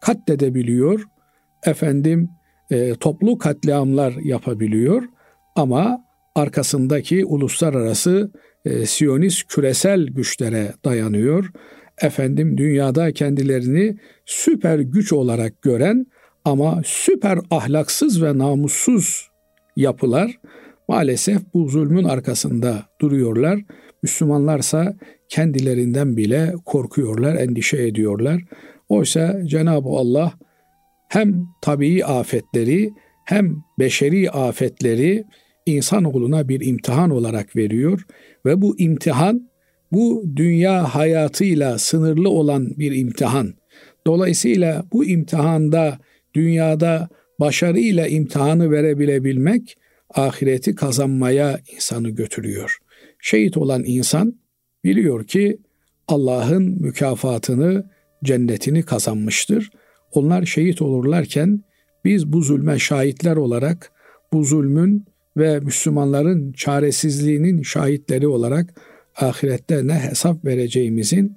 katledebiliyor. 0.00 1.02
Efendim 1.66 2.30
e, 2.70 2.94
toplu 2.94 3.38
katliamlar 3.38 4.12
yapabiliyor 4.12 5.02
ama 5.56 6.04
arkasındaki 6.34 7.24
uluslararası 7.24 8.32
e, 8.64 8.86
Siyonist 8.86 9.46
küresel 9.48 10.06
güçlere 10.06 10.72
dayanıyor. 10.84 11.50
Efendim 12.02 12.58
dünyada 12.58 13.12
kendilerini 13.12 13.96
süper 14.26 14.78
güç 14.78 15.12
olarak 15.12 15.62
gören 15.62 16.06
ama 16.44 16.82
süper 16.84 17.38
ahlaksız 17.50 18.22
ve 18.22 18.38
namussuz 18.38 19.28
yapılar 19.76 20.38
maalesef 20.88 21.42
bu 21.54 21.68
zulmün 21.68 22.04
arkasında 22.04 22.86
duruyorlar. 23.00 23.60
Müslümanlarsa 24.02 24.96
kendilerinden 25.28 26.16
bile 26.16 26.54
korkuyorlar, 26.64 27.34
endişe 27.34 27.86
ediyorlar. 27.86 28.42
Oysa 28.88 29.46
Cenab-ı 29.46 29.88
Allah 29.88 30.32
hem 31.08 31.46
tabii 31.62 32.04
afetleri 32.04 32.90
hem 33.24 33.56
beşeri 33.78 34.30
afetleri 34.30 35.24
insanoğluna 35.66 36.48
bir 36.48 36.66
imtihan 36.66 37.10
olarak 37.10 37.56
veriyor 37.56 38.06
ve 38.46 38.62
bu 38.62 38.78
imtihan 38.78 39.48
bu 39.92 40.25
dünya 40.37 40.95
hayatıyla 40.95 41.78
sınırlı 41.78 42.30
olan 42.30 42.71
bir 42.78 42.92
imtihan. 42.97 43.54
Dolayısıyla 44.07 44.85
bu 44.92 45.04
imtihanda 45.04 45.99
dünyada 46.35 47.09
başarıyla 47.40 48.07
imtihanı 48.07 48.71
verebilebilmek 48.71 49.78
ahireti 50.14 50.75
kazanmaya 50.75 51.61
insanı 51.76 52.11
götürüyor. 52.11 52.78
Şehit 53.21 53.57
olan 53.57 53.83
insan 53.87 54.35
biliyor 54.85 55.25
ki 55.25 55.59
Allah'ın 56.09 56.62
mükafatını, 56.62 57.90
cennetini 58.25 58.83
kazanmıştır. 58.83 59.71
Onlar 60.12 60.47
şehit 60.47 60.83
olurlarken 60.83 61.62
Biz 62.04 62.33
bu 62.33 62.42
zulme 62.42 62.78
şahitler 62.78 63.37
olarak 63.37 63.92
bu 64.33 64.45
zulmün 64.45 65.04
ve 65.37 65.61
Müslümanların 65.61 66.52
çaresizliğinin 66.52 67.62
şahitleri 67.62 68.28
olarak 68.28 68.75
ahirette 69.20 69.87
ne 69.87 69.94
hesap 69.94 70.44
vereceğimizin 70.44 71.37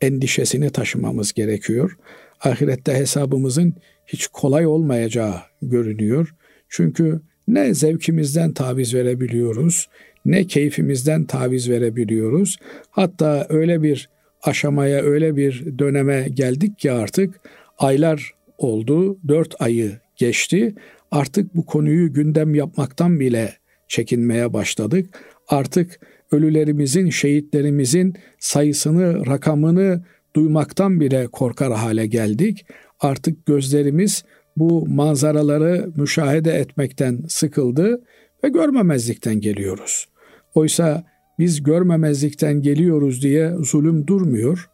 endişesini 0.00 0.70
taşımamız 0.70 1.32
gerekiyor. 1.32 1.96
Ahirette 2.40 2.94
hesabımızın 2.94 3.74
hiç 4.06 4.26
kolay 4.26 4.66
olmayacağı 4.66 5.34
görünüyor. 5.62 6.34
Çünkü 6.68 7.20
ne 7.48 7.74
zevkimizden 7.74 8.52
taviz 8.52 8.94
verebiliyoruz, 8.94 9.88
ne 10.24 10.46
keyfimizden 10.46 11.24
taviz 11.24 11.70
verebiliyoruz. 11.70 12.58
Hatta 12.90 13.46
öyle 13.48 13.82
bir 13.82 14.08
aşamaya, 14.42 15.02
öyle 15.02 15.36
bir 15.36 15.78
döneme 15.78 16.28
geldik 16.34 16.78
ki 16.78 16.92
artık 16.92 17.40
aylar 17.78 18.34
oldu, 18.58 19.18
dört 19.28 19.62
ayı 19.62 19.92
geçti. 20.16 20.74
Artık 21.10 21.56
bu 21.56 21.66
konuyu 21.66 22.12
gündem 22.12 22.54
yapmaktan 22.54 23.20
bile 23.20 23.54
çekinmeye 23.88 24.52
başladık. 24.52 25.06
Artık 25.48 26.00
ölülerimizin, 26.32 27.10
şehitlerimizin 27.10 28.14
sayısını, 28.38 29.26
rakamını 29.26 30.04
duymaktan 30.36 31.00
bile 31.00 31.26
korkar 31.26 31.72
hale 31.72 32.06
geldik. 32.06 32.66
Artık 33.00 33.46
gözlerimiz 33.46 34.24
bu 34.56 34.86
manzaraları 34.86 35.90
müşahede 35.96 36.52
etmekten 36.52 37.22
sıkıldı 37.28 38.00
ve 38.44 38.48
görmemezlikten 38.48 39.40
geliyoruz. 39.40 40.06
Oysa 40.54 41.04
biz 41.38 41.62
görmemezlikten 41.62 42.62
geliyoruz 42.62 43.22
diye 43.22 43.54
zulüm 43.58 44.06
durmuyor. 44.06 44.70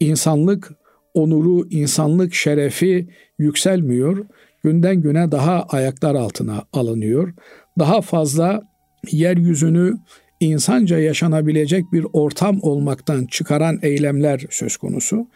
İnsanlık 0.00 0.72
onuru, 1.14 1.68
insanlık 1.70 2.34
şerefi 2.34 3.08
yükselmiyor. 3.38 4.26
Günden 4.62 4.96
güne 4.96 5.32
daha 5.32 5.62
ayaklar 5.62 6.14
altına 6.14 6.62
alınıyor. 6.72 7.34
Daha 7.78 8.00
fazla 8.00 8.62
yeryüzünü 9.12 9.94
insanca 10.46 10.98
yaşanabilecek 10.98 11.84
bir 11.92 12.06
ortam 12.12 12.58
olmaktan 12.62 13.26
çıkaran 13.26 13.78
eylemler 13.82 14.44
söz 14.50 14.76
konusu. 14.76 15.26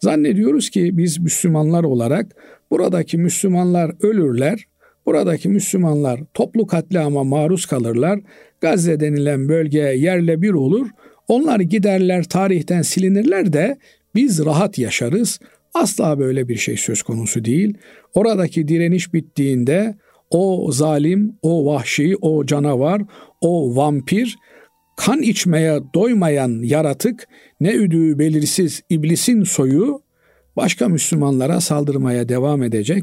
Zannediyoruz 0.00 0.70
ki 0.70 0.98
biz 0.98 1.18
Müslümanlar 1.18 1.84
olarak 1.84 2.26
buradaki 2.70 3.18
Müslümanlar 3.18 3.92
ölürler, 4.02 4.66
buradaki 5.06 5.48
Müslümanlar 5.48 6.20
toplu 6.34 6.66
katliama 6.66 7.24
maruz 7.24 7.66
kalırlar, 7.66 8.20
Gazze 8.60 9.00
denilen 9.00 9.48
bölge 9.48 9.78
yerle 9.78 10.42
bir 10.42 10.52
olur, 10.52 10.88
onlar 11.28 11.60
giderler 11.60 12.24
tarihten 12.24 12.82
silinirler 12.82 13.52
de 13.52 13.78
biz 14.14 14.44
rahat 14.44 14.78
yaşarız. 14.78 15.40
Asla 15.74 16.18
böyle 16.18 16.48
bir 16.48 16.56
şey 16.56 16.76
söz 16.76 17.02
konusu 17.02 17.44
değil. 17.44 17.74
Oradaki 18.14 18.68
direniş 18.68 19.14
bittiğinde 19.14 19.94
o 20.30 20.72
zalim, 20.72 21.36
o 21.42 21.66
vahşi, 21.66 22.16
o 22.20 22.46
canavar, 22.46 23.02
o 23.40 23.76
vampir 23.76 24.36
kan 25.06 25.22
içmeye 25.22 25.80
doymayan 25.94 26.62
yaratık 26.62 27.28
ne 27.60 27.72
üdüğü 27.72 28.18
belirsiz 28.18 28.82
iblisin 28.90 29.42
soyu 29.44 30.02
başka 30.56 30.88
Müslümanlara 30.88 31.60
saldırmaya 31.60 32.28
devam 32.28 32.62
edecek. 32.62 33.02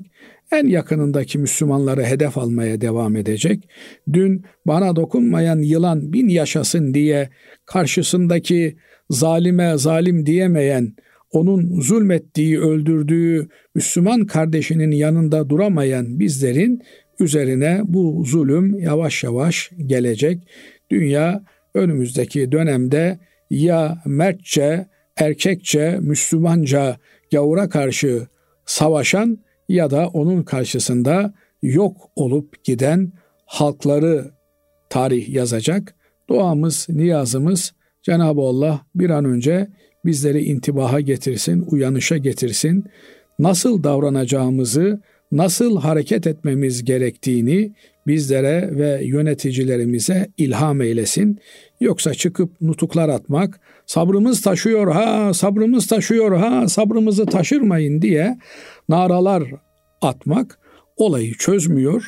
En 0.52 0.68
yakınındaki 0.68 1.38
Müslümanları 1.38 2.04
hedef 2.04 2.38
almaya 2.38 2.82
devam 2.82 3.16
edecek. 3.16 3.70
Dün 4.14 4.46
bana 4.68 4.96
dokunmayan 4.96 5.60
yılan 5.60 6.14
bin 6.14 6.30
yaşasın 6.30 6.94
diye 6.94 7.30
karşısındaki 7.66 8.78
zalime 9.10 9.78
zalim 9.78 10.26
diyemeyen, 10.26 10.96
onun 11.32 11.82
zulmettiği, 11.82 12.60
öldürdüğü 12.60 13.48
Müslüman 13.76 14.26
kardeşinin 14.26 14.92
yanında 14.92 15.50
duramayan 15.50 16.20
bizlerin 16.20 16.82
üzerine 17.20 17.82
bu 17.84 18.24
zulüm 18.26 18.80
yavaş 18.80 19.24
yavaş 19.24 19.72
gelecek. 19.86 20.48
Dünya 20.92 21.44
önümüzdeki 21.74 22.52
dönemde 22.52 23.20
ya 23.50 24.02
mertçe, 24.06 24.88
erkekçe, 25.18 25.98
Müslümanca 26.02 26.98
gavura 27.32 27.70
karşı 27.70 28.28
savaşan 28.66 29.38
ya 29.70 29.92
da 29.92 30.08
onun 30.08 30.44
karşısında 30.44 31.34
yok 31.62 32.10
olup 32.16 32.64
giden 32.64 33.12
halkları 33.46 34.32
tarih 34.90 35.30
yazacak. 35.30 35.96
Duamız, 36.30 36.88
niyazımız 36.90 37.74
Cenab-ı 38.04 38.42
Allah 38.42 38.82
bir 38.96 39.10
an 39.10 39.26
önce 39.26 39.68
bizleri 40.06 40.44
intibaha 40.44 41.00
getirsin, 41.00 41.66
uyanışa 41.68 42.18
getirsin. 42.18 42.86
Nasıl 43.40 43.84
davranacağımızı, 43.84 45.02
nasıl 45.32 45.80
hareket 45.80 46.28
etmemiz 46.28 46.84
gerektiğini 46.84 47.74
bizlere 48.10 48.70
ve 48.72 49.02
yöneticilerimize 49.04 50.28
ilham 50.38 50.82
eylesin. 50.82 51.40
Yoksa 51.80 52.14
çıkıp 52.14 52.62
nutuklar 52.62 53.10
atmak, 53.10 53.60
sabrımız 53.86 54.42
taşıyor 54.42 54.92
ha, 54.92 55.34
sabrımız 55.34 55.88
taşıyor 55.88 56.38
ha, 56.38 56.68
sabrımızı 56.68 57.26
taşırmayın 57.26 58.02
diye 58.02 58.38
naralar 58.90 59.44
atmak 60.02 60.60
olayı 60.98 61.34
çözmüyor. 61.34 62.04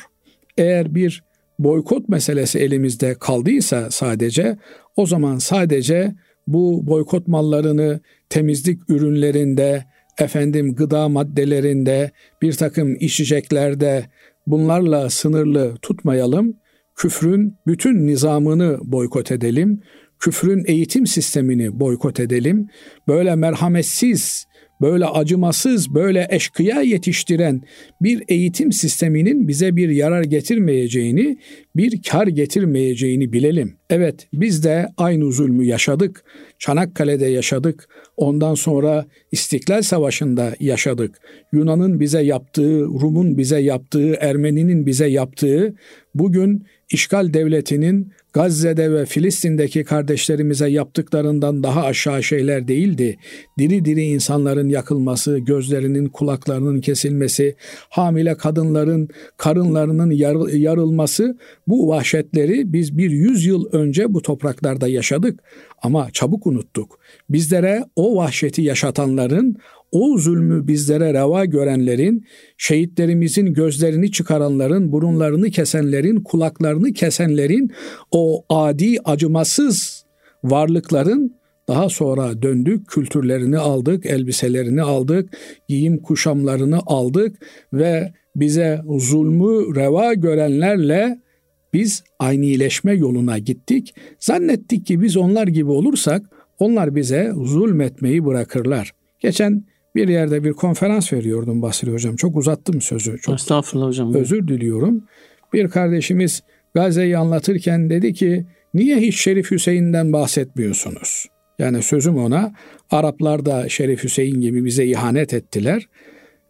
Eğer 0.58 0.94
bir 0.94 1.24
boykot 1.58 2.08
meselesi 2.08 2.58
elimizde 2.58 3.14
kaldıysa 3.14 3.90
sadece 3.90 4.58
o 4.96 5.06
zaman 5.06 5.38
sadece 5.38 6.14
bu 6.46 6.86
boykot 6.86 7.28
mallarını 7.28 8.00
temizlik 8.28 8.90
ürünlerinde, 8.90 9.84
efendim 10.18 10.74
gıda 10.74 11.08
maddelerinde, 11.08 12.10
bir 12.42 12.52
takım 12.52 12.96
içeceklerde 13.00 14.04
bunlarla 14.46 15.10
sınırlı 15.10 15.76
tutmayalım. 15.82 16.56
Küfrün 16.94 17.58
bütün 17.66 18.06
nizamını 18.06 18.78
boykot 18.84 19.32
edelim. 19.32 19.82
Küfrün 20.18 20.64
eğitim 20.66 21.06
sistemini 21.06 21.80
boykot 21.80 22.20
edelim. 22.20 22.68
Böyle 23.08 23.34
merhametsiz 23.34 24.46
böyle 24.82 25.06
acımasız, 25.06 25.94
böyle 25.94 26.26
eşkıya 26.30 26.82
yetiştiren 26.82 27.62
bir 28.00 28.22
eğitim 28.28 28.72
sisteminin 28.72 29.48
bize 29.48 29.76
bir 29.76 29.88
yarar 29.88 30.22
getirmeyeceğini, 30.22 31.38
bir 31.76 32.02
kar 32.02 32.26
getirmeyeceğini 32.26 33.32
bilelim. 33.32 33.76
Evet 33.90 34.28
biz 34.32 34.64
de 34.64 34.88
aynı 34.96 35.32
zulmü 35.32 35.64
yaşadık. 35.64 36.24
Çanakkale'de 36.58 37.26
yaşadık. 37.26 37.88
Ondan 38.16 38.54
sonra 38.54 39.06
İstiklal 39.32 39.82
Savaşı'nda 39.82 40.54
yaşadık. 40.60 41.18
Yunan'ın 41.52 42.00
bize 42.00 42.22
yaptığı, 42.22 42.80
Rum'un 42.84 43.38
bize 43.38 43.60
yaptığı, 43.60 44.12
Ermeni'nin 44.20 44.86
bize 44.86 45.06
yaptığı 45.06 45.74
bugün 46.14 46.66
işgal 46.90 47.34
devletinin 47.34 48.12
Gazze'de 48.32 48.92
ve 48.92 49.06
Filistin'deki 49.06 49.84
kardeşlerimize 49.84 50.68
yaptıklarından 50.68 51.62
daha 51.62 51.84
aşağı 51.84 52.22
şeyler 52.22 52.68
değildi. 52.68 53.16
Diri 53.58 53.84
diri 53.84 54.04
insanların 54.04 54.68
yakılması, 54.68 55.38
gözlerinin 55.38 56.08
kulaklarının 56.08 56.80
kesilmesi, 56.80 57.56
hamile 57.90 58.36
kadınların 58.36 59.08
karınlarının 59.36 60.10
yar, 60.10 60.48
yarılması 60.48 61.38
bu 61.66 61.88
vahşetleri 61.88 62.72
biz 62.72 62.98
bir 62.98 63.10
yüzyıl 63.10 63.64
önce 63.72 64.14
bu 64.14 64.22
topraklarda 64.22 64.88
yaşadık 64.88 65.40
ama 65.82 66.08
çabuk 66.12 66.46
unuttuk. 66.46 66.98
Bizlere 67.30 67.84
o 67.96 68.16
vahşeti 68.16 68.62
yaşatanların, 68.62 69.56
o 69.92 70.18
zulmü 70.18 70.68
bizlere 70.68 71.14
reva 71.14 71.44
görenlerin, 71.44 72.24
şehitlerimizin 72.58 73.54
gözlerini 73.54 74.10
çıkaranların, 74.10 74.92
burunlarını 74.92 75.50
kesenlerin, 75.50 76.22
kulaklarını 76.22 76.92
kesenlerin, 76.92 77.70
o 78.10 78.44
adi 78.48 78.96
acımasız 79.04 80.04
varlıkların 80.44 81.34
daha 81.68 81.88
sonra 81.88 82.42
döndük, 82.42 82.88
kültürlerini 82.88 83.58
aldık, 83.58 84.06
elbiselerini 84.06 84.82
aldık, 84.82 85.38
giyim 85.68 86.02
kuşamlarını 86.02 86.80
aldık 86.86 87.36
ve 87.72 88.12
bize 88.36 88.80
zulmü 88.98 89.76
reva 89.76 90.14
görenlerle 90.14 91.18
biz 91.72 92.04
aynileşme 92.18 92.92
yoluna 92.94 93.38
gittik. 93.38 93.94
Zannettik 94.18 94.86
ki 94.86 95.00
biz 95.00 95.16
onlar 95.16 95.46
gibi 95.46 95.70
olursak 95.70 96.26
onlar 96.58 96.94
bize 96.94 97.32
zulmetmeyi 97.44 98.24
bırakırlar. 98.24 98.92
Geçen 99.20 99.64
bir 99.94 100.08
yerde 100.08 100.44
bir 100.44 100.52
konferans 100.52 101.12
veriyordum 101.12 101.62
Basri 101.62 101.92
Hocam. 101.92 102.16
Çok 102.16 102.36
uzattım 102.36 102.80
sözü. 102.80 103.18
Çok 103.18 103.34
Estağfurullah 103.34 103.86
hocam. 103.86 104.14
Özür 104.14 104.48
diliyorum. 104.48 105.04
Bir 105.52 105.68
kardeşimiz 105.68 106.42
Gazze'yi 106.74 107.18
anlatırken 107.18 107.90
dedi 107.90 108.14
ki 108.14 108.46
niye 108.74 108.96
hiç 108.96 109.20
Şerif 109.20 109.50
Hüseyin'den 109.50 110.12
bahsetmiyorsunuz? 110.12 111.26
Yani 111.58 111.82
sözüm 111.82 112.16
ona 112.16 112.52
Araplar 112.90 113.46
da 113.46 113.68
Şerif 113.68 114.04
Hüseyin 114.04 114.40
gibi 114.40 114.64
bize 114.64 114.86
ihanet 114.86 115.34
ettiler. 115.34 115.88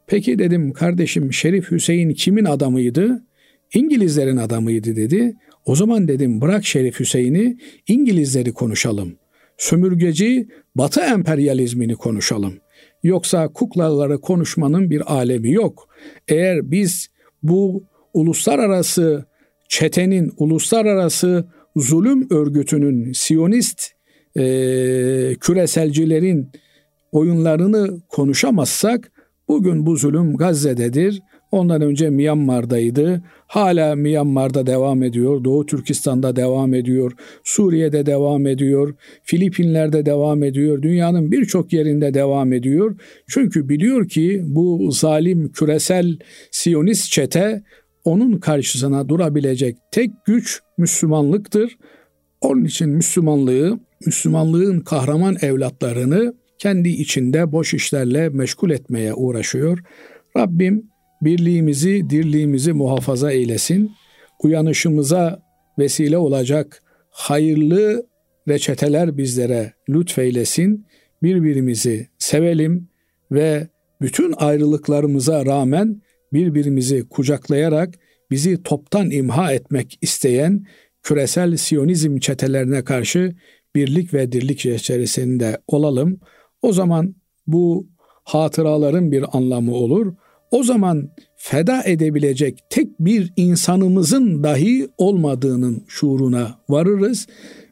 Peki 0.07 0.39
dedim 0.39 0.73
kardeşim 0.73 1.33
Şerif 1.33 1.71
Hüseyin 1.71 2.11
kimin 2.11 2.45
adamıydı? 2.45 3.23
İngilizlerin 3.75 4.37
adamıydı 4.37 4.97
dedi. 4.97 5.35
O 5.65 5.77
zaman 5.77 6.09
dedim 6.09 6.41
bırak 6.41 6.65
Şerif 6.65 7.01
Hüseyin'i 7.01 7.57
İngilizleri 7.89 8.53
konuşalım. 8.53 9.17
Sömürgeci 9.59 10.49
Batı 10.75 11.01
emperyalizmini 11.01 11.95
konuşalım. 11.95 12.55
Yoksa 13.03 13.49
kuklaları 13.49 14.21
konuşmanın 14.21 14.91
bir 14.91 15.13
alemi 15.15 15.53
yok. 15.53 15.89
Eğer 16.29 16.71
biz 16.71 17.09
bu 17.43 17.85
uluslararası 18.15 19.25
çetenin, 19.69 20.33
uluslararası 20.37 21.45
zulüm 21.77 22.27
örgütünün, 22.31 23.13
Siyonist 23.13 23.91
e, 24.37 24.43
küreselcilerin 25.41 26.51
oyunlarını 27.13 28.01
konuşamazsak 28.09 29.13
bugün 29.49 29.87
bu 29.87 29.97
zulüm 29.97 30.37
Gazze'dedir. 30.37 31.23
Ondan 31.53 31.83
önce 31.83 32.11
Myanmar'daydı. 32.11 33.23
Hala 33.47 33.95
Myanmar'da 33.95 34.67
devam 34.67 35.03
ediyor. 35.03 35.45
Doğu 35.45 35.67
Türkistan'da 35.67 36.37
devam 36.37 36.75
ediyor. 36.75 37.13
Suriye'de 37.45 38.07
devam 38.07 38.47
ediyor. 38.47 38.95
Filipinler'de 39.23 40.07
devam 40.07 40.43
ediyor. 40.43 40.83
Dünyanın 40.83 41.33
birçok 41.33 41.73
yerinde 41.73 42.15
devam 42.15 42.53
ediyor. 42.53 42.97
Çünkü 43.29 43.69
biliyor 43.69 44.09
ki 44.09 44.43
bu 44.47 44.91
zalim 44.91 45.53
küresel 45.53 46.19
Siyonist 46.51 47.13
çete 47.13 47.63
onun 48.05 48.39
karşısına 48.39 49.09
durabilecek 49.09 49.77
tek 49.91 50.11
güç 50.27 50.61
Müslümanlıktır. 50.79 51.77
Onun 52.41 52.65
için 52.65 52.89
Müslümanlığı, 52.89 53.79
Müslümanlığın 54.07 54.81
kahraman 54.81 55.37
evlatlarını 55.43 56.35
kendi 56.59 56.89
içinde 56.89 57.53
boş 57.53 57.75
işlerle 57.75 58.29
meşgul 58.29 58.71
etmeye 58.71 59.15
uğraşıyor. 59.15 59.79
Rabbim 60.37 60.92
birliğimizi, 61.23 62.11
dirliğimizi 62.11 62.73
muhafaza 62.73 63.33
eylesin. 63.33 63.93
Uyanışımıza 64.43 65.43
vesile 65.79 66.19
olacak 66.19 66.83
hayırlı 67.11 68.07
reçeteler 68.49 69.17
bizlere 69.17 69.73
lütfeylesin. 69.89 70.87
Birbirimizi 71.23 72.09
sevelim 72.19 72.89
ve 73.33 73.69
bütün 74.01 74.35
ayrılıklarımıza 74.37 75.47
rağmen 75.47 76.03
birbirimizi 76.33 77.09
kucaklayarak 77.09 77.95
bizi 78.31 78.63
toptan 78.63 79.11
imha 79.11 79.53
etmek 79.53 79.99
isteyen 80.01 80.67
küresel 81.03 81.57
siyonizm 81.57 82.19
çetelerine 82.19 82.85
karşı 82.85 83.35
birlik 83.75 84.15
ve 84.15 84.33
dirlik 84.33 84.67
içerisinde 84.67 85.59
olalım. 85.67 86.21
O 86.63 86.73
zaman 86.73 87.15
bu 87.47 87.89
hatıraların 88.25 89.13
bir 89.13 89.25
anlamı 89.37 89.75
olur. 89.75 90.15
O 90.53 90.63
zaman 90.63 91.11
feda 91.37 91.83
edebilecek 91.85 92.59
tek 92.71 93.01
bir 93.01 93.33
insanımızın 93.37 94.45
dahi 94.45 94.89
olmadığının 94.99 95.85
şuuruna 95.89 96.59
varırız 96.69 97.27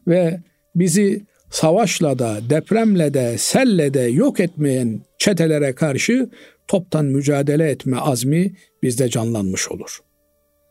ve 0.07 0.41
bizi 0.75 1.25
savaşla 1.49 2.19
da, 2.19 2.49
depremle 2.49 3.13
de, 3.13 3.37
selle 3.37 3.93
de 3.93 3.99
yok 3.99 4.39
etmeyen 4.39 5.01
çetelere 5.17 5.75
karşı 5.75 6.29
toptan 6.67 7.05
mücadele 7.05 7.69
etme 7.69 7.97
azmi 7.97 8.55
bizde 8.83 9.09
canlanmış 9.09 9.71
olur. 9.71 9.99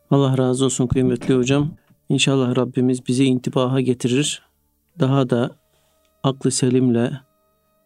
Allah 0.09 0.37
razı 0.37 0.65
olsun 0.65 0.87
kıymetli 0.87 1.33
hocam. 1.33 1.77
İnşallah 2.09 2.55
Rabbimiz 2.57 3.07
bizi 3.07 3.25
intibaha 3.25 3.81
getirir. 3.81 4.41
Daha 4.99 5.29
da 5.29 5.55
aklı 6.23 6.51
selimle 6.51 7.11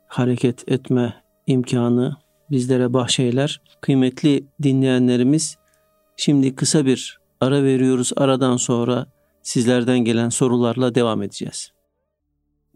hareket 0.07 0.71
etme 0.71 1.13
imkanı 1.47 2.15
bizlere 2.51 2.93
bahşeyler. 2.93 3.61
Kıymetli 3.81 4.43
dinleyenlerimiz 4.63 5.57
şimdi 6.17 6.55
kısa 6.55 6.85
bir 6.85 7.19
ara 7.41 7.63
veriyoruz. 7.63 8.11
Aradan 8.15 8.57
sonra 8.57 9.07
sizlerden 9.41 9.99
gelen 9.99 10.29
sorularla 10.29 10.95
devam 10.95 11.21
edeceğiz. 11.21 11.71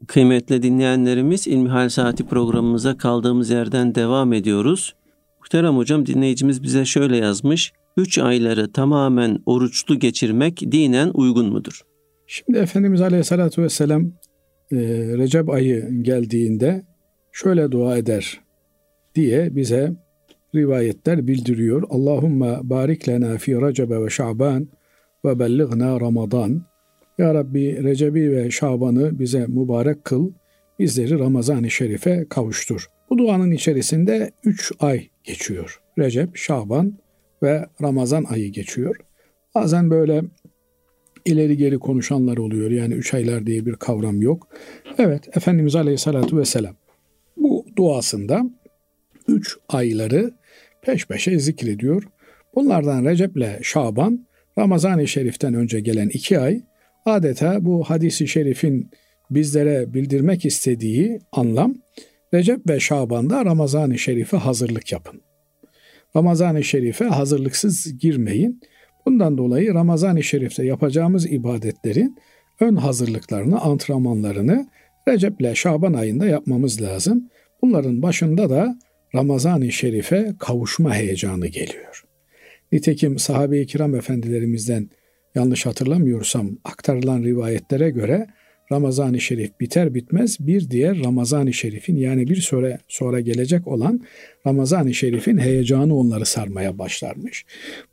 Kıymetli 0.08 0.62
dinleyenlerimiz 0.62 1.48
İlmihal 1.48 1.90
Saati 1.90 2.26
programımıza 2.26 2.98
kaldığımız 2.98 3.50
yerden 3.50 3.96
devam 3.96 4.34
ediyoruz. 4.34 4.96
Muhterem 5.40 5.78
hocam 5.78 6.06
dinleyicimiz 6.06 6.64
bize 6.64 6.86
şöyle 6.86 7.18
yazmış. 7.18 7.72
Üç 7.98 8.18
ayları 8.18 8.72
tamamen 8.72 9.40
oruçlu 9.46 10.00
geçirmek 10.00 10.60
dinen 10.72 11.12
uygun 11.14 11.46
mudur? 11.50 11.82
Şimdi 12.28 12.58
Efendimiz 12.58 13.02
Aleyhisselatü 13.02 13.62
Vesselam 13.62 14.12
e, 14.72 14.78
Recep 15.18 15.50
ayı 15.50 16.04
geldiğinde 16.04 16.84
şöyle 17.32 17.72
dua 17.72 17.98
eder 17.98 18.40
diye 19.16 19.56
bize 19.56 19.92
rivayetler 20.56 21.28
bildiriyor. 21.28 21.84
Allahümme 21.90 22.58
barik 22.64 23.10
lena 23.10 23.38
fi 23.38 23.62
Recebe 23.62 24.02
ve 24.06 24.10
Şaban 24.10 24.68
ve 25.26 25.40
bellighna 25.40 26.02
Ramazan. 26.02 26.62
Ya 27.18 27.34
Rabbi 27.34 27.84
Recep'i 27.84 28.32
ve 28.32 28.52
Şaban'ı 28.52 29.20
bize 29.20 29.46
mübarek 29.48 30.04
kıl, 30.04 30.32
bizleri 30.80 31.20
Ramazan-ı 31.20 31.72
Şerif'e 31.72 32.26
kavuştur. 32.30 32.88
Bu 33.10 33.18
duanın 33.18 33.52
içerisinde 33.52 34.32
üç 34.44 34.72
ay 34.80 35.08
geçiyor. 35.24 35.82
Recep, 35.98 36.38
Şaban 36.38 36.94
ve 37.44 37.66
Ramazan 37.82 38.24
ayı 38.24 38.52
geçiyor. 38.52 38.96
Bazen 39.56 39.90
böyle 39.90 40.24
ileri 41.26 41.58
geri 41.58 41.80
konuşanlar 41.80 42.38
oluyor. 42.38 42.72
Yani 42.72 42.94
üç 42.94 43.14
aylar 43.14 43.46
diye 43.46 43.66
bir 43.66 43.76
kavram 43.76 44.22
yok. 44.22 44.48
Evet, 44.98 45.38
Efendimiz 45.38 45.76
Aleyhisselatü 45.76 46.38
Vesselam 46.38 46.76
bu 47.38 47.66
duasında 47.76 48.50
üç 49.30 49.58
ayları 49.70 50.32
peş 50.82 51.08
peşe 51.08 51.40
zikrediyor. 51.40 52.04
Bunlardan 52.56 53.06
Recep 53.06 53.38
ile 53.38 53.60
Şaban, 53.64 54.28
Ramazan-ı 54.58 55.08
Şerif'ten 55.08 55.54
önce 55.54 55.80
gelen 55.80 56.10
iki 56.10 56.40
ay, 56.40 56.62
adeta 57.06 57.66
bu 57.66 57.84
hadisi 57.84 58.28
şerifin 58.28 58.92
bizlere 59.32 59.94
bildirmek 59.94 60.46
istediği 60.46 61.20
anlam, 61.32 61.76
Recep 62.34 62.70
ve 62.70 62.80
Şaban'da 62.80 63.46
Ramazan-ı 63.46 64.00
Şerif'e 64.00 64.38
hazırlık 64.38 64.92
yapın. 64.92 65.22
Ramazan-ı 66.16 66.64
Şerif'e 66.64 67.06
hazırlıksız 67.06 67.98
girmeyin. 67.98 68.62
Bundan 69.06 69.38
dolayı 69.38 69.74
Ramazan-ı 69.74 70.24
Şerif'te 70.24 70.66
yapacağımız 70.66 71.32
ibadetlerin 71.32 72.16
ön 72.60 72.76
hazırlıklarını, 72.76 73.62
antrenmanlarını 73.62 74.68
Recep 75.08 75.42
ile 75.42 75.56
Şaban 75.56 75.94
ayında 75.94 76.26
yapmamız 76.26 76.82
lazım. 76.82 77.30
Bunların 77.62 78.02
başında 78.02 78.50
da 78.50 78.80
Ramazan-ı 79.16 79.72
Şerif'e 79.72 80.34
kavuşma 80.40 80.96
heyecanı 80.96 81.48
geliyor. 81.48 82.04
Nitekim 82.72 83.20
sahabe-i 83.20 83.68
kiram 83.68 83.96
efendilerimizden 83.96 84.90
yanlış 85.36 85.66
hatırlamıyorsam 85.66 86.58
aktarılan 86.64 87.24
rivayetlere 87.24 87.90
göre 87.90 88.28
Ramazan-ı 88.72 89.22
Şerif 89.22 89.60
biter 89.60 89.94
bitmez 89.94 90.38
bir 90.40 90.70
diğer 90.70 91.04
Ramazan-ı 91.04 91.54
Şerif'in 91.54 91.96
yani 91.96 92.28
bir 92.28 92.36
süre 92.36 92.80
sonra 92.88 93.20
gelecek 93.20 93.68
olan 93.68 94.02
Ramazan-ı 94.48 94.94
Şerif'in 94.94 95.38
heyecanı 95.38 95.96
onları 95.96 96.26
sarmaya 96.26 96.78
başlarmış. 96.80 97.46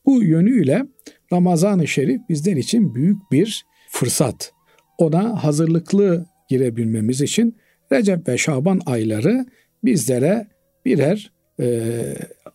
Bu 0.06 0.22
yönüyle 0.22 0.86
Ramazan-ı 1.32 1.88
Şerif 1.88 2.20
bizler 2.28 2.56
için 2.56 2.94
büyük 2.94 3.32
bir 3.32 3.66
fırsat. 3.90 4.52
Ona 4.98 5.44
hazırlıklı 5.44 6.26
girebilmemiz 6.48 7.20
için 7.20 7.56
Recep 7.92 8.28
ve 8.28 8.38
Şaban 8.38 8.80
ayları 8.86 9.46
bizlere 9.84 10.46
birer 10.86 11.32
e, 11.60 11.90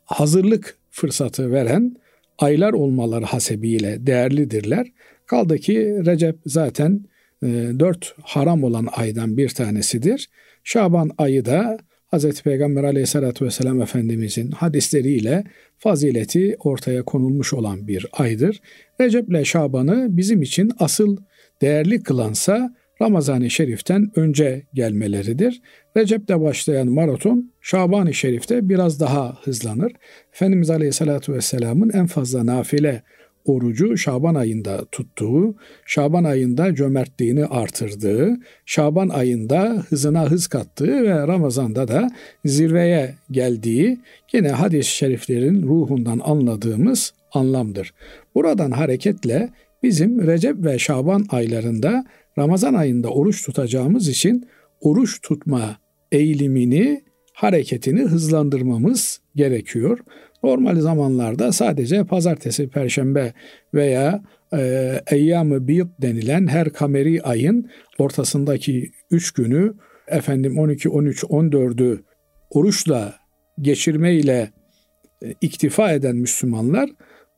hazırlık 0.05 0.77
fırsatı 0.89 1.51
veren 1.51 1.95
aylar 2.37 2.73
olmaları 2.73 3.25
hasebiyle 3.25 4.07
değerlidirler. 4.07 4.87
Kaldı 5.25 5.57
ki 5.57 6.01
Recep 6.05 6.35
zaten 6.45 7.05
e, 7.43 7.47
dört 7.79 8.15
haram 8.21 8.63
olan 8.63 8.87
aydan 8.91 9.37
bir 9.37 9.49
tanesidir. 9.49 10.29
Şaban 10.63 11.11
ayı 11.17 11.45
da 11.45 11.77
Hz. 12.13 12.41
Peygamber 12.41 12.83
aleyhissalatü 12.83 13.45
vesselam 13.45 13.81
Efendimizin 13.81 14.51
hadisleriyle 14.51 15.43
fazileti 15.77 16.55
ortaya 16.59 17.03
konulmuş 17.03 17.53
olan 17.53 17.87
bir 17.87 18.05
aydır. 18.11 18.61
Recep 19.01 19.29
ile 19.29 19.45
Şaban'ı 19.45 20.07
bizim 20.09 20.41
için 20.41 20.71
asıl 20.79 21.17
değerli 21.61 22.03
kılansa 22.03 22.75
Ramazan-ı 23.01 23.49
Şerif'ten 23.49 24.11
önce 24.15 24.63
gelmeleridir. 24.73 25.61
Recep'te 25.97 26.41
başlayan 26.41 26.87
maraton 26.87 27.51
Şaban-ı 27.61 28.13
Şerif'te 28.13 28.69
biraz 28.69 28.99
daha 28.99 29.37
hızlanır. 29.43 29.91
Efendimiz 30.33 30.69
Aleyhisselatü 30.69 31.33
Vesselam'ın 31.33 31.89
en 31.93 32.07
fazla 32.07 32.45
nafile 32.45 33.03
orucu 33.45 33.97
Şaban 33.97 34.35
ayında 34.35 34.85
tuttuğu, 34.91 35.55
Şaban 35.85 36.23
ayında 36.23 36.75
cömertliğini 36.75 37.45
artırdığı, 37.45 38.37
Şaban 38.65 39.09
ayında 39.09 39.85
hızına 39.89 40.31
hız 40.31 40.47
kattığı 40.47 41.03
ve 41.03 41.27
Ramazan'da 41.27 41.87
da 41.87 42.09
zirveye 42.45 43.15
geldiği 43.31 43.99
yine 44.33 44.49
hadis-i 44.49 44.95
şeriflerin 44.95 45.63
ruhundan 45.63 46.21
anladığımız 46.23 47.13
anlamdır. 47.33 47.93
Buradan 48.35 48.71
hareketle 48.71 49.49
bizim 49.83 50.27
Recep 50.27 50.65
ve 50.65 50.79
Şaban 50.79 51.25
aylarında 51.29 52.05
Ramazan 52.41 52.73
ayında 52.73 53.09
oruç 53.09 53.45
tutacağımız 53.45 54.07
için 54.07 54.47
oruç 54.79 55.21
tutma 55.21 55.77
eğilimini, 56.11 57.03
hareketini 57.33 58.01
hızlandırmamız 58.01 59.21
gerekiyor. 59.35 59.99
Normal 60.43 60.79
zamanlarda 60.79 61.51
sadece 61.51 62.03
pazartesi, 62.03 62.69
perşembe 62.69 63.33
veya 63.73 64.23
e, 64.53 64.91
eyyam-ı 65.11 65.67
bid 65.67 65.87
denilen 66.01 66.47
her 66.47 66.69
kameri 66.69 67.21
ayın 67.21 67.69
ortasındaki 67.97 68.91
üç 69.11 69.31
günü 69.31 69.73
efendim 70.07 70.59
12, 70.59 70.89
13, 70.89 71.23
14'ü 71.23 71.99
oruçla 72.49 73.13
geçirme 73.59 74.13
ile 74.13 74.51
e, 75.23 75.33
iktifa 75.41 75.91
eden 75.91 76.15
Müslümanlar 76.15 76.89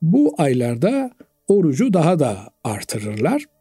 bu 0.02 0.34
aylarda 0.38 1.10
orucu 1.48 1.92
daha 1.92 2.18
da 2.18 2.38
artırırlar. 2.64 3.53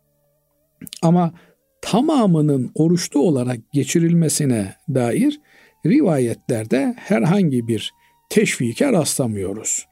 Ama 1.02 1.34
tamamının 1.82 2.72
oruçlu 2.76 3.20
olarak 3.20 3.72
geçirilmesine 3.72 4.76
dair 4.90 5.40
rivayetlerde 5.86 6.94
herhangi 6.98 7.68
bir 7.68 7.94
teşvike 8.30 8.92
rastlamıyoruz. 8.92 9.86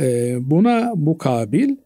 Ee, 0.00 0.36
buna 0.40 0.94
mukabil 0.94 1.76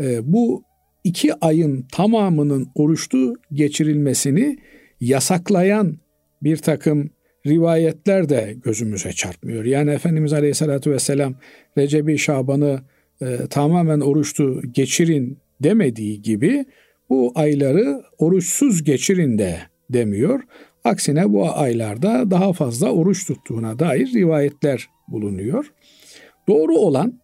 e, 0.00 0.32
bu 0.32 0.64
iki 1.04 1.34
ayın 1.34 1.86
tamamının 1.92 2.68
oruçlu 2.74 3.34
geçirilmesini 3.52 4.58
yasaklayan 5.00 5.96
bir 6.42 6.56
takım 6.56 7.10
rivayetler 7.46 8.28
de 8.28 8.56
gözümüze 8.64 9.12
çarpmıyor. 9.12 9.64
Yani 9.64 9.90
Efendimiz 9.90 10.32
Aleyhisselatü 10.32 10.90
Vesselam 10.90 11.34
Recep-i 11.78 12.18
Şaban'ı 12.18 12.80
e, 13.22 13.36
tamamen 13.50 14.00
oruçlu 14.00 14.62
geçirin 14.72 15.38
demediği 15.62 16.22
gibi 16.22 16.64
bu 17.10 17.32
ayları 17.34 18.02
oruçsuz 18.18 18.84
geçirin 18.84 19.38
de 19.38 19.58
demiyor. 19.90 20.40
Aksine 20.84 21.32
bu 21.32 21.50
aylarda 21.50 22.30
daha 22.30 22.52
fazla 22.52 22.92
oruç 22.92 23.26
tuttuğuna 23.26 23.78
dair 23.78 24.12
rivayetler 24.14 24.88
bulunuyor. 25.08 25.72
Doğru 26.48 26.74
olan 26.74 27.20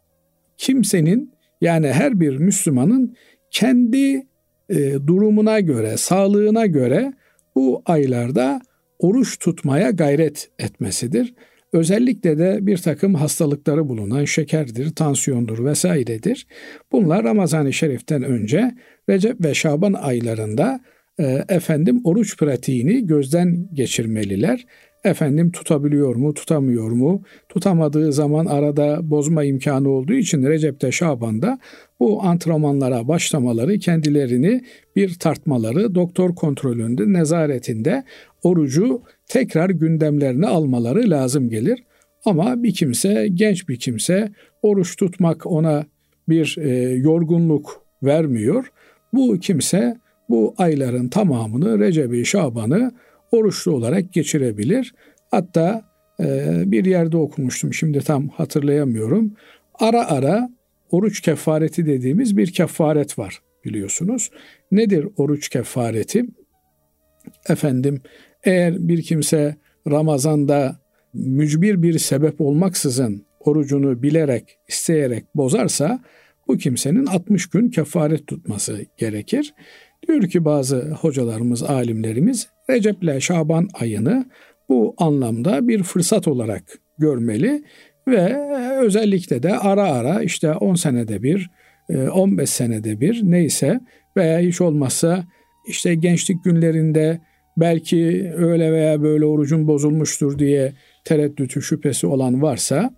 kimsenin 0.59 1.33
yani 1.61 1.89
her 1.89 2.21
bir 2.21 2.37
Müslümanın 2.37 3.17
kendi 3.51 4.27
e, 4.69 4.93
durumuna 5.07 5.61
göre, 5.61 5.97
sağlığına 5.97 6.67
göre 6.67 7.13
bu 7.55 7.83
aylarda 7.87 8.61
oruç 8.99 9.39
tutmaya 9.39 9.91
gayret 9.91 10.51
etmesidir. 10.59 11.35
Özellikle 11.73 12.39
de 12.39 12.59
bir 12.63 12.77
takım 12.77 13.15
hastalıkları 13.15 13.89
bulunan 13.89 14.25
şekerdir, 14.25 14.91
tansiyondur 14.91 15.65
vesairedir. 15.65 16.47
Bunlar 16.93 17.25
Ramazan-ı 17.25 17.73
Şerif'ten 17.73 18.23
önce 18.23 18.75
Recep 19.11 19.45
ve 19.45 19.55
Şaban 19.55 19.93
aylarında 19.93 20.81
e, 21.19 21.45
efendim 21.49 22.01
oruç 22.05 22.39
pratiğini 22.39 23.07
gözden 23.07 23.69
geçirmeliler. 23.73 24.67
Efendim 25.07 25.51
tutabiliyor 25.51 26.17
mu, 26.17 26.35
tutamıyor 26.35 26.91
mu? 26.91 27.23
Tutamadığı 27.49 28.13
zaman 28.13 28.47
arada 28.47 29.11
bozma 29.11 29.45
imkanı 29.45 29.89
olduğu 29.89 30.13
için 30.13 30.43
Recep'te, 30.43 30.93
Şaban'da 30.93 31.59
bu 32.01 32.23
antrenmanlara 32.23 33.09
başlamaları, 33.09 33.79
kendilerini 33.79 34.65
bir 34.97 35.15
tartmaları, 35.15 35.95
doktor 35.95 36.35
kontrolünde, 36.35 37.13
nezaretinde 37.13 38.05
orucu 38.43 39.03
tekrar 39.29 39.71
gündemlerine 39.71 40.47
almaları 40.47 41.11
lazım 41.11 41.49
gelir. 41.49 41.85
Ama 42.25 42.63
bir 42.63 42.75
kimse, 42.75 43.29
genç 43.35 43.69
bir 43.69 43.77
kimse 43.77 44.33
oruç 44.63 44.97
tutmak 44.97 45.47
ona 45.47 45.85
bir 46.29 46.57
e, 46.59 46.71
yorgunluk 46.91 47.83
vermiyor. 48.03 48.73
Bu 49.13 49.39
kimse 49.39 49.97
bu 50.29 50.55
ayların 50.59 51.09
tamamını 51.09 51.79
Recep-i 51.79 52.25
Şaban'ı 52.25 52.93
oruçlu 53.33 53.73
olarak 53.73 54.13
geçirebilir. 54.13 54.95
Hatta 55.31 55.83
e, 56.21 56.63
bir 56.67 56.85
yerde 56.85 57.17
okumuştum 57.17 57.75
şimdi 57.75 58.01
tam 58.01 58.29
hatırlayamıyorum. 58.29 59.33
Ara 59.75 60.11
ara 60.11 60.51
oruç 60.91 61.21
kefareti 61.21 61.87
dediğimiz 61.87 62.37
bir 62.37 62.53
kefaret 62.53 63.19
var 63.19 63.43
biliyorsunuz. 63.65 64.31
Nedir 64.73 65.09
oruç 65.17 65.49
kefareti? 65.49 66.25
Efendim 67.49 68.01
eğer 68.45 68.89
bir 68.89 69.03
kimse 69.03 69.57
Ramazan'da 69.91 70.81
mücbir 71.15 71.83
bir 71.83 71.99
sebep 71.99 72.41
olmaksızın 72.41 73.27
orucunu 73.41 74.03
bilerek, 74.03 74.59
isteyerek 74.69 75.25
bozarsa 75.35 76.01
bu 76.49 76.57
kimsenin 76.57 77.07
60 77.07 77.47
gün 77.47 77.71
kefaret 77.71 78.27
tutması 78.27 78.87
gerekir. 78.97 79.55
Diyor 80.09 80.23
ki 80.23 80.45
bazı 80.45 80.91
hocalarımız, 80.91 81.63
alimlerimiz 81.63 82.49
Recep 82.71 83.03
ile 83.03 83.21
Şaban 83.21 83.69
ayını 83.81 84.27
bu 84.69 84.95
anlamda 84.99 85.69
bir 85.69 85.83
fırsat 85.83 86.29
olarak 86.29 86.63
görmeli 86.99 87.65
ve 88.09 88.37
özellikle 88.81 89.43
de 89.43 89.59
ara 89.59 89.83
ara 89.83 90.23
işte 90.23 90.53
10 90.53 90.75
senede 90.75 91.23
bir, 91.23 91.51
15 92.13 92.43
e, 92.43 92.47
senede 92.47 93.01
bir 93.01 93.21
neyse 93.25 93.81
veya 94.17 94.39
hiç 94.39 94.61
olmazsa 94.61 95.25
işte 95.69 95.95
gençlik 95.95 96.45
günlerinde 96.45 97.21
belki 97.57 98.33
öyle 98.37 98.73
veya 98.73 99.03
böyle 99.03 99.25
orucun 99.25 99.67
bozulmuştur 99.67 100.39
diye 100.39 100.73
tereddütü 101.05 101.63
şüphesi 101.63 102.07
olan 102.07 102.43
varsa 102.43 102.95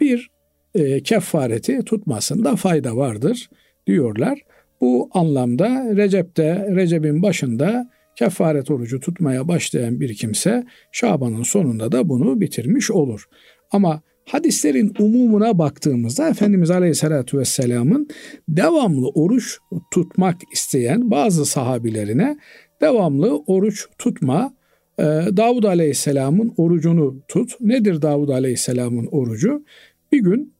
bir 0.00 0.30
e, 0.74 1.02
kefareti 1.02 1.84
tutmasında 1.84 2.56
fayda 2.56 2.96
vardır 2.96 3.50
diyorlar. 3.86 4.38
Bu 4.80 5.10
anlamda 5.12 5.96
Recep'te, 5.96 6.66
Recep'in 6.70 7.22
başında 7.22 7.90
kefaret 8.16 8.70
orucu 8.70 9.00
tutmaya 9.00 9.48
başlayan 9.48 10.00
bir 10.00 10.14
kimse 10.14 10.64
Şaban'ın 10.92 11.42
sonunda 11.42 11.92
da 11.92 12.08
bunu 12.08 12.40
bitirmiş 12.40 12.90
olur. 12.90 13.24
Ama 13.70 14.02
hadislerin 14.24 14.94
umumuna 14.98 15.58
baktığımızda 15.58 16.28
Efendimiz 16.28 16.70
Aleyhisselatü 16.70 17.38
Vesselam'ın 17.38 18.08
devamlı 18.48 19.08
oruç 19.08 19.58
tutmak 19.92 20.36
isteyen 20.52 21.10
bazı 21.10 21.46
sahabilerine 21.46 22.38
devamlı 22.80 23.38
oruç 23.46 23.86
tutma, 23.98 24.54
e, 24.98 25.02
Davud 25.36 25.64
Aleyhisselam'ın 25.64 26.54
orucunu 26.56 27.22
tut. 27.28 27.60
Nedir 27.60 28.02
Davud 28.02 28.28
Aleyhisselam'ın 28.28 29.06
orucu? 29.06 29.64
Bir 30.12 30.18
gün 30.18 30.54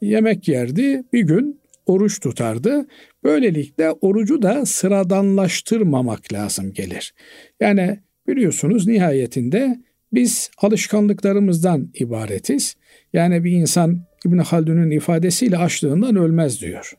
yemek 0.00 0.48
yerdi, 0.48 1.02
bir 1.12 1.22
gün 1.22 1.60
oruç 1.86 2.20
tutardı. 2.20 2.86
Böylelikle 3.28 3.90
orucu 3.90 4.42
da 4.42 4.66
sıradanlaştırmamak 4.66 6.32
lazım 6.32 6.72
gelir. 6.72 7.14
Yani 7.60 7.98
biliyorsunuz 8.28 8.86
nihayetinde 8.86 9.78
biz 10.12 10.50
alışkanlıklarımızdan 10.58 11.90
ibaretiz. 11.94 12.76
Yani 13.12 13.44
bir 13.44 13.50
insan 13.50 14.02
İbn 14.26 14.38
Haldun'un 14.38 14.90
ifadesiyle 14.90 15.56
açlığından 15.56 16.16
ölmez 16.16 16.60
diyor. 16.60 16.92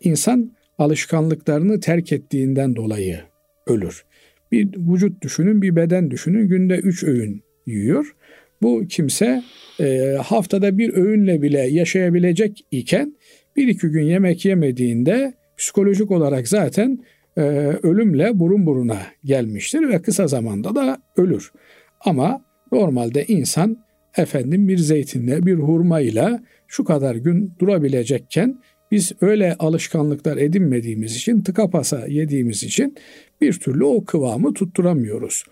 İnsan 0.00 0.52
alışkanlıklarını 0.78 1.80
terk 1.80 2.12
ettiğinden 2.12 2.76
dolayı 2.76 3.20
ölür. 3.66 4.04
Bir 4.52 4.68
vücut 4.76 5.22
düşünün, 5.22 5.62
bir 5.62 5.76
beden 5.76 6.10
düşünün. 6.10 6.48
Günde 6.48 6.76
üç 6.76 7.04
öğün 7.04 7.42
yiyor. 7.66 8.14
Bu 8.62 8.86
kimse 8.88 9.42
e, 9.80 10.16
haftada 10.22 10.78
bir 10.78 10.94
öğünle 10.94 11.42
bile 11.42 11.60
yaşayabilecek 11.60 12.66
iken 12.70 13.16
bir 13.56 13.68
iki 13.68 13.88
gün 13.88 14.02
yemek 14.02 14.44
yemediğinde 14.44 15.34
psikolojik 15.56 16.10
olarak 16.10 16.48
zaten 16.48 16.98
e, 17.36 17.40
ölümle 17.82 18.38
burun 18.38 18.66
buruna 18.66 18.98
gelmiştir 19.24 19.88
ve 19.88 20.02
kısa 20.02 20.26
zamanda 20.26 20.74
da 20.74 20.98
ölür. 21.16 21.52
Ama 22.00 22.42
normalde 22.72 23.24
insan 23.24 23.76
efendim 24.16 24.68
bir 24.68 24.78
zeytinle 24.78 25.46
bir 25.46 25.54
hurmayla 25.54 26.42
şu 26.68 26.84
kadar 26.84 27.14
gün 27.14 27.52
durabilecekken 27.58 28.60
biz 28.90 29.12
öyle 29.20 29.54
alışkanlıklar 29.58 30.36
edinmediğimiz 30.36 31.16
için 31.16 31.40
tıka 31.42 31.70
pasa 31.70 32.06
yediğimiz 32.06 32.62
için 32.62 32.96
bir 33.40 33.52
türlü 33.52 33.84
o 33.84 34.04
kıvamı 34.04 34.54
tutturamıyoruz. 34.54 35.44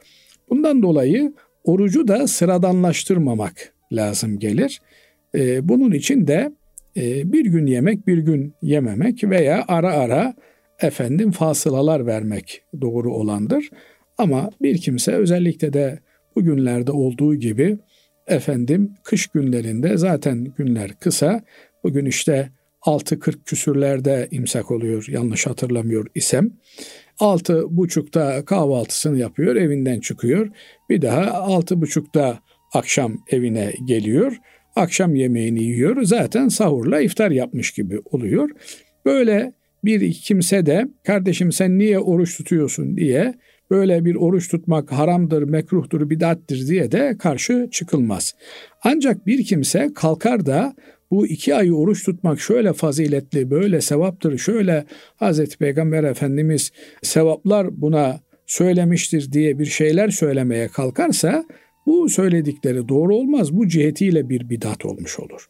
Bundan 0.50 0.82
dolayı 0.82 1.32
orucu 1.64 2.08
da 2.08 2.26
sıradanlaştırmamak 2.26 3.72
lazım 3.92 4.38
gelir. 4.38 4.80
Ee, 5.34 5.68
bunun 5.68 5.92
için 5.92 6.26
de 6.26 6.52
e, 6.96 7.32
bir 7.32 7.44
gün 7.44 7.66
yemek 7.66 8.06
bir 8.06 8.18
gün 8.18 8.54
yememek 8.62 9.24
veya 9.24 9.64
ara 9.68 9.92
ara 9.92 10.34
efendim 10.80 11.30
fasılalar 11.30 12.06
vermek 12.06 12.62
doğru 12.80 13.14
olandır. 13.14 13.70
Ama 14.18 14.50
bir 14.62 14.78
kimse 14.78 15.12
özellikle 15.12 15.72
de 15.72 15.98
bu 16.36 16.44
günlerde 16.44 16.92
olduğu 16.92 17.34
gibi 17.34 17.78
efendim 18.26 18.92
kış 19.02 19.26
günlerinde 19.26 19.96
zaten 19.96 20.44
günler 20.44 20.90
kısa. 21.00 21.42
Bugün 21.84 22.06
işte 22.06 22.50
6.40 22.82 23.44
küsürlerde 23.44 24.28
imsak 24.30 24.70
oluyor 24.70 25.06
yanlış 25.08 25.46
hatırlamıyor 25.46 26.06
isem. 26.14 26.50
6.30'da 27.18 28.44
kahvaltısını 28.44 29.18
yapıyor 29.18 29.56
evinden 29.56 30.00
çıkıyor. 30.00 30.48
Bir 30.90 31.02
daha 31.02 31.22
6.30'da 31.24 32.38
akşam 32.72 33.16
evine 33.30 33.72
geliyor. 33.84 34.36
Akşam 34.76 35.14
yemeğini 35.14 35.62
yiyor. 35.62 36.02
Zaten 36.02 36.48
sahurla 36.48 37.00
iftar 37.00 37.30
yapmış 37.30 37.70
gibi 37.70 37.98
oluyor. 38.04 38.50
Böyle 39.04 39.52
bir 39.84 40.12
kimse 40.12 40.66
de 40.66 40.88
kardeşim 41.04 41.52
sen 41.52 41.78
niye 41.78 41.98
oruç 41.98 42.36
tutuyorsun 42.36 42.96
diye 42.96 43.34
böyle 43.70 44.04
bir 44.04 44.14
oruç 44.14 44.48
tutmak 44.48 44.92
haramdır, 44.92 45.42
mekruhtur, 45.42 46.10
bidattir 46.10 46.66
diye 46.66 46.92
de 46.92 47.16
karşı 47.18 47.68
çıkılmaz. 47.70 48.34
Ancak 48.82 49.26
bir 49.26 49.44
kimse 49.44 49.90
kalkar 49.94 50.46
da 50.46 50.74
bu 51.10 51.26
iki 51.26 51.54
ayı 51.54 51.74
oruç 51.74 52.04
tutmak 52.04 52.40
şöyle 52.40 52.72
faziletli, 52.72 53.50
böyle 53.50 53.80
sevaptır, 53.80 54.38
şöyle 54.38 54.84
Hazreti 55.16 55.58
Peygamber 55.58 56.04
Efendimiz 56.04 56.72
sevaplar 57.02 57.80
buna 57.80 58.20
söylemiştir 58.46 59.32
diye 59.32 59.58
bir 59.58 59.66
şeyler 59.66 60.08
söylemeye 60.08 60.68
kalkarsa 60.68 61.44
bu 61.86 62.08
söyledikleri 62.08 62.88
doğru 62.88 63.16
olmaz. 63.16 63.52
Bu 63.52 63.68
cihetiyle 63.68 64.28
bir 64.28 64.50
bidat 64.50 64.86
olmuş 64.86 65.20
olur. 65.20 65.48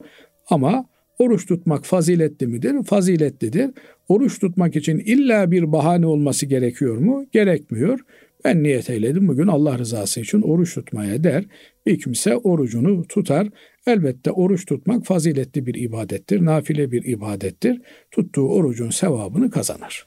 Ama 0.50 0.86
Oruç 1.18 1.46
tutmak 1.46 1.84
faziletli 1.84 2.46
midir? 2.46 2.84
Faziletlidir. 2.84 3.70
Oruç 4.08 4.38
tutmak 4.38 4.76
için 4.76 4.98
illa 4.98 5.50
bir 5.50 5.72
bahane 5.72 6.06
olması 6.06 6.46
gerekiyor 6.46 6.96
mu? 6.96 7.26
Gerekmiyor. 7.32 8.00
Ben 8.44 8.62
niyet 8.62 8.90
eyledim 8.90 9.28
bugün 9.28 9.46
Allah 9.46 9.78
rızası 9.78 10.20
için 10.20 10.42
oruç 10.42 10.74
tutmaya 10.74 11.24
der. 11.24 11.44
Bir 11.86 12.00
kimse 12.00 12.36
orucunu 12.36 13.02
tutar. 13.06 13.48
Elbette 13.86 14.30
oruç 14.30 14.66
tutmak 14.66 15.04
faziletli 15.04 15.66
bir 15.66 15.74
ibadettir, 15.74 16.44
nafile 16.44 16.92
bir 16.92 17.04
ibadettir. 17.04 17.80
Tuttuğu 18.10 18.48
orucun 18.48 18.90
sevabını 18.90 19.50
kazanır. 19.50 20.06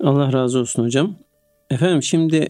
Allah 0.00 0.32
razı 0.32 0.58
olsun 0.58 0.84
hocam. 0.84 1.18
Efendim 1.70 2.02
şimdi 2.02 2.48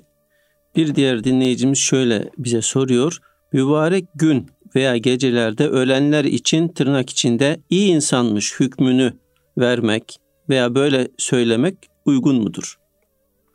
bir 0.76 0.94
diğer 0.94 1.24
dinleyicimiz 1.24 1.78
şöyle 1.78 2.30
bize 2.38 2.62
soruyor. 2.62 3.18
Mübarek 3.52 4.04
gün 4.14 4.46
veya 4.74 4.96
gecelerde 4.96 5.68
ölenler 5.68 6.24
için 6.24 6.68
tırnak 6.68 7.10
içinde 7.10 7.60
iyi 7.70 7.92
insanmış 7.92 8.60
hükmünü 8.60 9.12
vermek 9.58 10.18
veya 10.48 10.74
böyle 10.74 11.08
söylemek 11.18 11.76
uygun 12.04 12.36
mudur? 12.36 12.78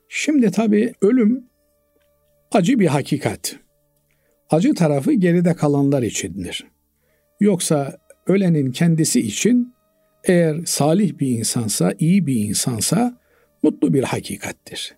Şimdi 0.10 0.51
tabii 0.51 0.93
ölüm 1.01 1.43
acı 2.51 2.80
bir 2.80 2.88
hakikat. 2.88 3.56
Acı 4.49 4.73
tarafı 4.73 5.13
geride 5.13 5.56
kalanlar 5.56 6.03
içindir. 6.03 6.67
Yoksa 7.39 7.97
ölenin 8.27 8.71
kendisi 8.71 9.19
için 9.19 9.73
eğer 10.23 10.65
salih 10.65 11.19
bir 11.19 11.27
insansa, 11.27 11.93
iyi 11.99 12.27
bir 12.27 12.36
insansa 12.36 13.19
mutlu 13.63 13.93
bir 13.93 14.03
hakikattir. 14.03 14.96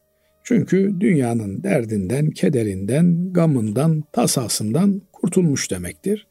Çünkü 0.49 0.95
dünyanın 0.99 1.63
derdinden, 1.63 2.29
kederinden, 2.29 3.33
gamından, 3.33 4.03
tasasından 4.11 5.01
kurtulmuş 5.13 5.71
demektir. 5.71 6.27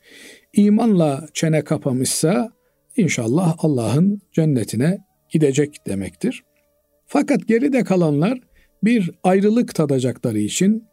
İmanla 0.53 1.27
çene 1.35 1.65
kapamışsa 1.65 2.53
inşallah 2.97 3.57
Allah'ın 3.59 4.21
cennetine 4.33 4.99
gidecek 5.31 5.87
demektir. 5.87 6.45
Fakat 7.07 7.49
geride 7.49 7.85
kalanlar 7.85 8.41
bir 8.85 9.11
ayrılık 9.23 9.75
tadacakları 9.75 10.39
için 10.39 10.85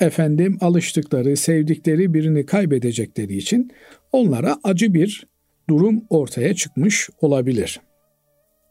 efendim 0.00 0.58
alıştıkları, 0.60 1.36
sevdikleri 1.36 2.14
birini 2.14 2.46
kaybedecekleri 2.46 3.36
için 3.36 3.70
onlara 4.12 4.56
acı 4.64 4.94
bir 4.94 5.26
durum 5.68 6.04
ortaya 6.10 6.54
çıkmış 6.54 7.10
olabilir. 7.20 7.80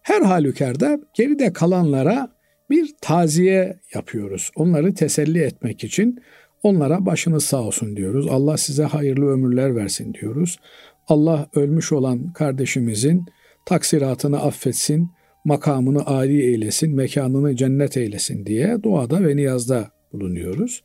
Her 0.01 0.21
halükarda 0.21 0.99
geride 1.13 1.53
kalanlara 1.53 2.36
bir 2.69 2.95
taziye 3.01 3.79
yapıyoruz. 3.93 4.51
Onları 4.55 4.93
teselli 4.93 5.39
etmek 5.39 5.83
için 5.83 6.19
onlara 6.63 7.05
başınız 7.05 7.43
sağ 7.43 7.61
olsun 7.61 7.95
diyoruz. 7.95 8.27
Allah 8.27 8.57
size 8.57 8.83
hayırlı 8.83 9.25
ömürler 9.25 9.75
versin 9.75 10.13
diyoruz. 10.13 10.59
Allah 11.07 11.49
ölmüş 11.55 11.91
olan 11.91 12.33
kardeşimizin 12.33 13.25
taksiratını 13.65 14.41
affetsin, 14.43 15.11
makamını 15.45 16.05
âli 16.05 16.41
eylesin, 16.41 16.95
mekanını 16.95 17.55
cennet 17.55 17.97
eylesin 17.97 18.45
diye 18.45 18.83
duada 18.83 19.27
ve 19.27 19.35
niyazda 19.35 19.91
bulunuyoruz. 20.13 20.83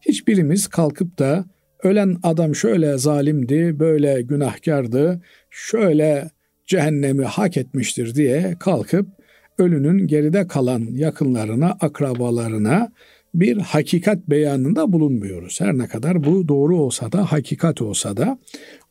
Hiçbirimiz 0.00 0.66
kalkıp 0.66 1.18
da 1.18 1.44
ölen 1.82 2.16
adam 2.22 2.54
şöyle 2.54 2.98
zalimdi, 2.98 3.78
böyle 3.78 4.22
günahkardı, 4.22 5.22
şöyle 5.50 6.30
cehennemi 6.66 7.24
hak 7.24 7.56
etmiştir 7.56 8.14
diye 8.14 8.56
kalkıp 8.60 9.17
ölünün 9.58 10.06
geride 10.06 10.46
kalan 10.46 10.88
yakınlarına, 10.92 11.76
akrabalarına 11.80 12.92
bir 13.34 13.56
hakikat 13.56 14.30
beyanında 14.30 14.92
bulunmuyoruz. 14.92 15.60
Her 15.60 15.78
ne 15.78 15.86
kadar 15.88 16.24
bu 16.24 16.48
doğru 16.48 16.76
olsa 16.76 17.12
da, 17.12 17.32
hakikat 17.32 17.82
olsa 17.82 18.16
da 18.16 18.38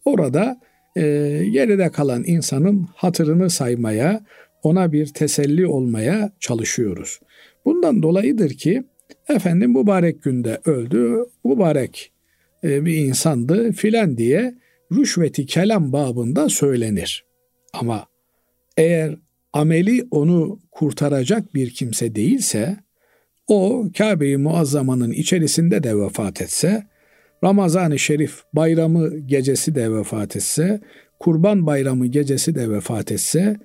orada 0.05 0.59
e, 0.95 1.01
geride 1.51 1.89
kalan 1.89 2.23
insanın 2.25 2.87
hatırını 2.95 3.49
saymaya, 3.49 4.25
ona 4.63 4.91
bir 4.91 5.05
teselli 5.05 5.67
olmaya 5.67 6.31
çalışıyoruz. 6.39 7.19
Bundan 7.65 8.03
dolayıdır 8.03 8.49
ki 8.49 8.83
efendim 9.29 9.71
mübarek 9.71 10.23
günde 10.23 10.61
öldü, 10.65 11.25
mübarek 11.43 12.11
e, 12.63 12.85
bir 12.85 12.97
insandı 12.97 13.71
filan 13.71 14.17
diye 14.17 14.55
rüşveti 14.91 15.45
kelam 15.45 15.93
babında 15.93 16.49
söylenir. 16.49 17.25
Ama 17.73 18.05
eğer 18.77 19.15
ameli 19.53 20.07
onu 20.11 20.59
kurtaracak 20.71 21.55
bir 21.55 21.69
kimse 21.69 22.15
değilse 22.15 22.77
o 23.47 23.87
Kabe-i 23.97 24.37
Muazzama'nın 24.37 25.11
içerisinde 25.11 25.83
de 25.83 25.97
vefat 25.97 26.41
etse, 26.41 26.87
Ramazan-ı 27.43 27.99
Şerif 27.99 28.43
bayramı 28.53 29.17
gecesi 29.17 29.75
de 29.75 29.93
vefat 29.93 30.35
etse, 30.35 30.81
Kurban 31.19 31.65
Bayramı 31.65 32.07
gecesi 32.07 32.55
de 32.55 32.69
vefat 32.69 33.11
etse 33.11 33.57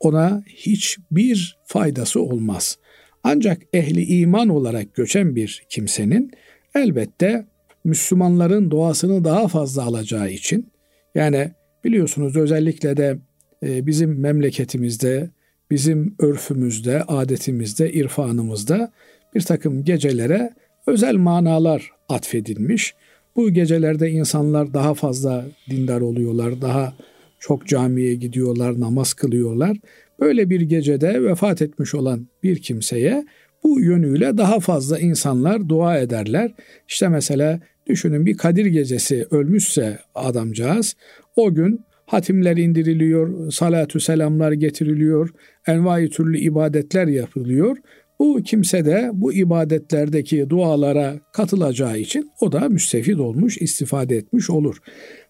ona 0.00 0.42
hiçbir 0.46 1.58
faydası 1.64 2.22
olmaz. 2.22 2.78
Ancak 3.24 3.62
ehli 3.72 4.04
iman 4.04 4.48
olarak 4.48 4.94
göçen 4.94 5.36
bir 5.36 5.62
kimsenin 5.68 6.30
elbette 6.74 7.46
Müslümanların 7.84 8.70
doğasını 8.70 9.24
daha 9.24 9.48
fazla 9.48 9.82
alacağı 9.82 10.30
için 10.30 10.72
yani 11.14 11.50
biliyorsunuz 11.84 12.36
özellikle 12.36 12.96
de 12.96 13.18
bizim 13.62 14.20
memleketimizde, 14.20 15.30
bizim 15.70 16.14
örfümüzde, 16.18 17.02
adetimizde, 17.02 17.92
irfanımızda 17.92 18.92
bir 19.34 19.40
takım 19.40 19.84
gecelere 19.84 20.54
özel 20.86 21.14
manalar 21.14 21.90
atfedilmiş. 22.08 22.94
Bu 23.36 23.50
gecelerde 23.50 24.10
insanlar 24.10 24.74
daha 24.74 24.94
fazla 24.94 25.46
dindar 25.70 26.00
oluyorlar, 26.00 26.62
daha 26.62 26.94
çok 27.38 27.66
camiye 27.66 28.14
gidiyorlar, 28.14 28.80
namaz 28.80 29.14
kılıyorlar. 29.14 29.76
Böyle 30.20 30.50
bir 30.50 30.60
gecede 30.60 31.22
vefat 31.22 31.62
etmiş 31.62 31.94
olan 31.94 32.26
bir 32.42 32.58
kimseye 32.58 33.26
bu 33.64 33.80
yönüyle 33.80 34.38
daha 34.38 34.60
fazla 34.60 34.98
insanlar 34.98 35.68
dua 35.68 35.98
ederler. 35.98 36.54
İşte 36.88 37.08
mesela 37.08 37.60
düşünün 37.86 38.26
bir 38.26 38.36
Kadir 38.36 38.66
gecesi 38.66 39.26
ölmüşse 39.30 39.98
adamcağız 40.14 40.96
o 41.36 41.54
gün 41.54 41.80
hatimler 42.10 42.56
indiriliyor, 42.56 43.50
salatü 43.52 44.00
selamlar 44.00 44.52
getiriliyor, 44.52 45.30
envai 45.66 46.08
türlü 46.08 46.38
ibadetler 46.38 47.06
yapılıyor. 47.06 47.76
Bu 48.18 48.42
kimse 48.42 48.84
de 48.84 49.10
bu 49.12 49.32
ibadetlerdeki 49.32 50.50
dualara 50.50 51.20
katılacağı 51.32 51.98
için 51.98 52.30
o 52.40 52.52
da 52.52 52.68
müstefid 52.68 53.18
olmuş, 53.18 53.58
istifade 53.58 54.16
etmiş 54.16 54.50
olur. 54.50 54.76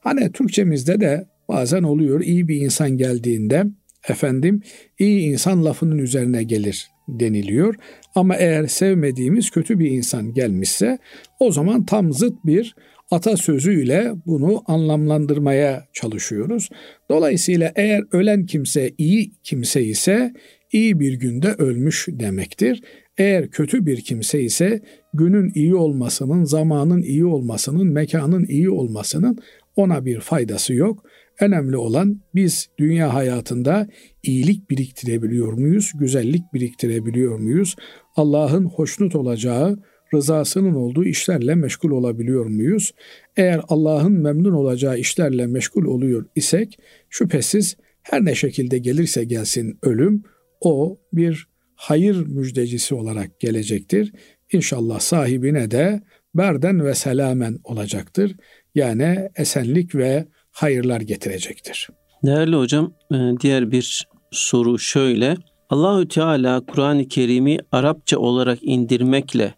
Hani 0.00 0.32
Türkçemizde 0.32 1.00
de 1.00 1.26
bazen 1.48 1.82
oluyor 1.82 2.20
iyi 2.20 2.48
bir 2.48 2.56
insan 2.56 2.90
geldiğinde 2.90 3.64
efendim 4.08 4.60
iyi 4.98 5.20
insan 5.20 5.64
lafının 5.64 5.98
üzerine 5.98 6.42
gelir 6.42 6.88
deniliyor. 7.08 7.74
Ama 8.14 8.36
eğer 8.36 8.66
sevmediğimiz 8.66 9.50
kötü 9.50 9.78
bir 9.78 9.90
insan 9.90 10.34
gelmişse 10.34 10.98
o 11.40 11.52
zaman 11.52 11.86
tam 11.86 12.12
zıt 12.12 12.34
bir 12.44 12.74
atasözüyle 13.10 14.12
bunu 14.26 14.62
anlamlandırmaya 14.66 15.86
çalışıyoruz. 15.92 16.68
Dolayısıyla 17.10 17.72
eğer 17.76 18.04
ölen 18.12 18.46
kimse 18.46 18.92
iyi 18.98 19.32
kimse 19.42 19.84
ise 19.84 20.32
iyi 20.72 21.00
bir 21.00 21.12
günde 21.12 21.48
ölmüş 21.48 22.06
demektir. 22.10 22.82
Eğer 23.18 23.50
kötü 23.50 23.86
bir 23.86 24.00
kimse 24.00 24.42
ise 24.42 24.82
günün 25.14 25.52
iyi 25.54 25.74
olmasının, 25.74 26.44
zamanın 26.44 27.02
iyi 27.02 27.24
olmasının, 27.24 27.86
mekanın 27.92 28.44
iyi 28.44 28.70
olmasının 28.70 29.38
ona 29.76 30.04
bir 30.04 30.20
faydası 30.20 30.74
yok. 30.74 31.04
Önemli 31.40 31.76
olan 31.76 32.20
biz 32.34 32.68
dünya 32.78 33.14
hayatında 33.14 33.88
iyilik 34.22 34.70
biriktirebiliyor 34.70 35.52
muyuz? 35.52 35.92
Güzellik 35.94 36.54
biriktirebiliyor 36.54 37.38
muyuz? 37.38 37.76
Allah'ın 38.16 38.64
hoşnut 38.64 39.14
olacağı, 39.14 39.78
rızasının 40.14 40.74
olduğu 40.74 41.04
işlerle 41.04 41.54
meşgul 41.54 41.90
olabiliyor 41.90 42.46
muyuz? 42.46 42.92
Eğer 43.36 43.60
Allah'ın 43.68 44.12
memnun 44.12 44.52
olacağı 44.52 44.98
işlerle 44.98 45.46
meşgul 45.46 45.84
oluyor 45.84 46.26
isek 46.36 46.78
şüphesiz 47.10 47.76
her 48.02 48.24
ne 48.24 48.34
şekilde 48.34 48.78
gelirse 48.78 49.24
gelsin 49.24 49.78
ölüm 49.82 50.22
o 50.60 50.98
bir 51.12 51.48
hayır 51.74 52.26
müjdecisi 52.26 52.94
olarak 52.94 53.40
gelecektir. 53.40 54.12
İnşallah 54.52 55.00
sahibine 55.00 55.70
de 55.70 56.00
berden 56.34 56.84
ve 56.84 56.94
selamen 56.94 57.58
olacaktır. 57.64 58.36
Yani 58.74 59.28
esenlik 59.36 59.94
ve 59.94 60.26
hayırlar 60.50 61.00
getirecektir. 61.00 61.88
Değerli 62.24 62.56
hocam, 62.56 62.94
e, 63.12 63.16
diğer 63.40 63.70
bir 63.70 64.08
soru 64.30 64.78
şöyle. 64.78 65.36
Allahü 65.70 66.08
Teala 66.08 66.66
Kur'an-ı 66.66 67.08
Kerim'i 67.08 67.58
Arapça 67.72 68.18
olarak 68.18 68.58
indirmekle 68.62 69.54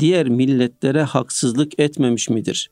diğer 0.00 0.28
milletlere 0.28 1.02
haksızlık 1.02 1.80
etmemiş 1.80 2.30
midir? 2.30 2.70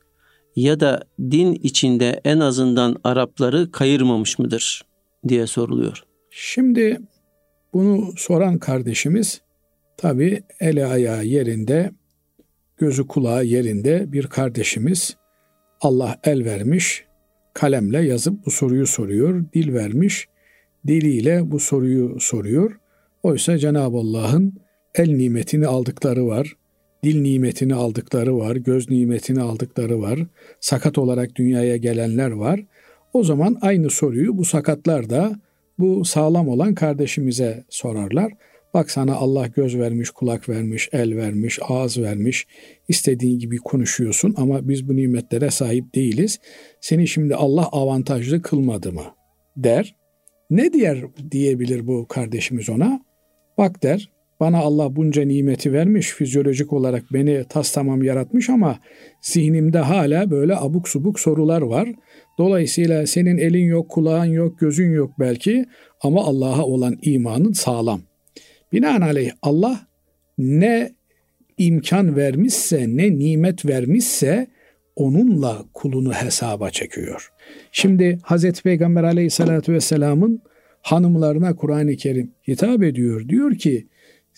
Ya 0.56 0.80
da 0.80 1.02
din 1.20 1.54
içinde 1.54 2.20
en 2.24 2.40
azından 2.40 2.96
Arapları 3.04 3.72
kayırmamış 3.72 4.38
mıdır 4.38 4.82
diye 5.28 5.46
soruluyor. 5.46 6.04
Şimdi 6.30 7.00
bunu 7.72 8.12
soran 8.16 8.58
kardeşimiz 8.58 9.40
tabi 9.96 10.42
eli 10.60 10.86
ayağı 10.86 11.24
yerinde, 11.24 11.90
gözü 12.78 13.06
kulağı 13.06 13.44
yerinde 13.44 14.12
bir 14.12 14.26
kardeşimiz. 14.26 15.16
Allah 15.80 16.20
el 16.24 16.44
vermiş, 16.44 17.04
kalemle 17.54 18.02
yazıp 18.04 18.46
bu 18.46 18.50
soruyu 18.50 18.86
soruyor. 18.86 19.44
Dil 19.54 19.74
vermiş, 19.74 20.28
diliyle 20.86 21.50
bu 21.50 21.60
soruyu 21.60 22.20
soruyor. 22.20 22.80
Oysa 23.22 23.58
Cenab-ı 23.58 23.96
Allah'ın 23.96 24.54
el 24.94 25.10
nimetini 25.10 25.66
aldıkları 25.66 26.26
var, 26.26 26.56
dil 27.04 27.20
nimetini 27.20 27.74
aldıkları 27.74 28.38
var, 28.38 28.56
göz 28.56 28.90
nimetini 28.90 29.40
aldıkları 29.40 30.00
var, 30.00 30.18
sakat 30.60 30.98
olarak 30.98 31.36
dünyaya 31.36 31.76
gelenler 31.76 32.30
var. 32.30 32.60
O 33.12 33.24
zaman 33.24 33.58
aynı 33.60 33.90
soruyu 33.90 34.38
bu 34.38 34.44
sakatlar 34.44 35.10
da 35.10 35.40
bu 35.78 36.04
sağlam 36.04 36.48
olan 36.48 36.74
kardeşimize 36.74 37.64
sorarlar. 37.68 38.32
Bak 38.74 38.90
sana 38.90 39.14
Allah 39.14 39.46
göz 39.46 39.78
vermiş, 39.78 40.10
kulak 40.10 40.48
vermiş, 40.48 40.88
el 40.92 41.16
vermiş, 41.16 41.58
ağız 41.68 41.98
vermiş. 41.98 42.46
İstediğin 42.88 43.38
gibi 43.38 43.56
konuşuyorsun 43.56 44.34
ama 44.36 44.68
biz 44.68 44.88
bu 44.88 44.96
nimetlere 44.96 45.50
sahip 45.50 45.94
değiliz. 45.94 46.40
Seni 46.80 47.08
şimdi 47.08 47.34
Allah 47.34 47.68
avantajlı 47.72 48.42
kılmadı 48.42 48.92
mı? 48.92 49.04
der. 49.56 49.94
Ne 50.50 50.72
diyer 50.72 50.98
diyebilir 51.30 51.86
bu 51.86 52.06
kardeşimiz 52.08 52.70
ona? 52.70 53.04
Bak 53.58 53.82
der, 53.82 54.10
bana 54.40 54.58
Allah 54.58 54.96
bunca 54.96 55.22
nimeti 55.22 55.72
vermiş, 55.72 56.10
fizyolojik 56.10 56.72
olarak 56.72 57.04
beni 57.12 57.44
tas 57.48 57.72
tamam 57.72 58.02
yaratmış 58.02 58.50
ama 58.50 58.78
zihnimde 59.20 59.78
hala 59.78 60.30
böyle 60.30 60.56
abuk 60.56 60.88
subuk 60.88 61.20
sorular 61.20 61.62
var. 61.62 61.88
Dolayısıyla 62.38 63.06
senin 63.06 63.38
elin 63.38 63.64
yok, 63.64 63.88
kulağın 63.88 64.24
yok, 64.24 64.58
gözün 64.58 64.92
yok 64.92 65.10
belki 65.18 65.64
ama 66.02 66.24
Allah'a 66.24 66.64
olan 66.64 66.98
imanın 67.02 67.52
sağlam. 67.52 68.00
Binaenaleyh 68.72 69.30
Allah 69.42 69.80
ne 70.38 70.90
imkan 71.58 72.16
vermişse, 72.16 72.86
ne 72.88 73.18
nimet 73.18 73.66
vermişse 73.66 74.46
onunla 74.96 75.64
kulunu 75.74 76.12
hesaba 76.12 76.70
çekiyor. 76.70 77.32
Şimdi 77.72 78.18
Hazreti 78.22 78.62
Peygamber 78.62 79.04
aleyhissalatü 79.04 79.72
vesselamın 79.72 80.42
hanımlarına 80.82 81.56
Kur'an-ı 81.56 81.96
Kerim 81.96 82.30
hitap 82.48 82.82
ediyor. 82.82 83.28
Diyor 83.28 83.54
ki 83.54 83.86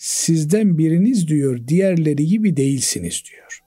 sizden 0.03 0.77
biriniz 0.77 1.27
diyor 1.27 1.67
diğerleri 1.67 2.27
gibi 2.27 2.57
değilsiniz 2.57 3.23
diyor. 3.31 3.59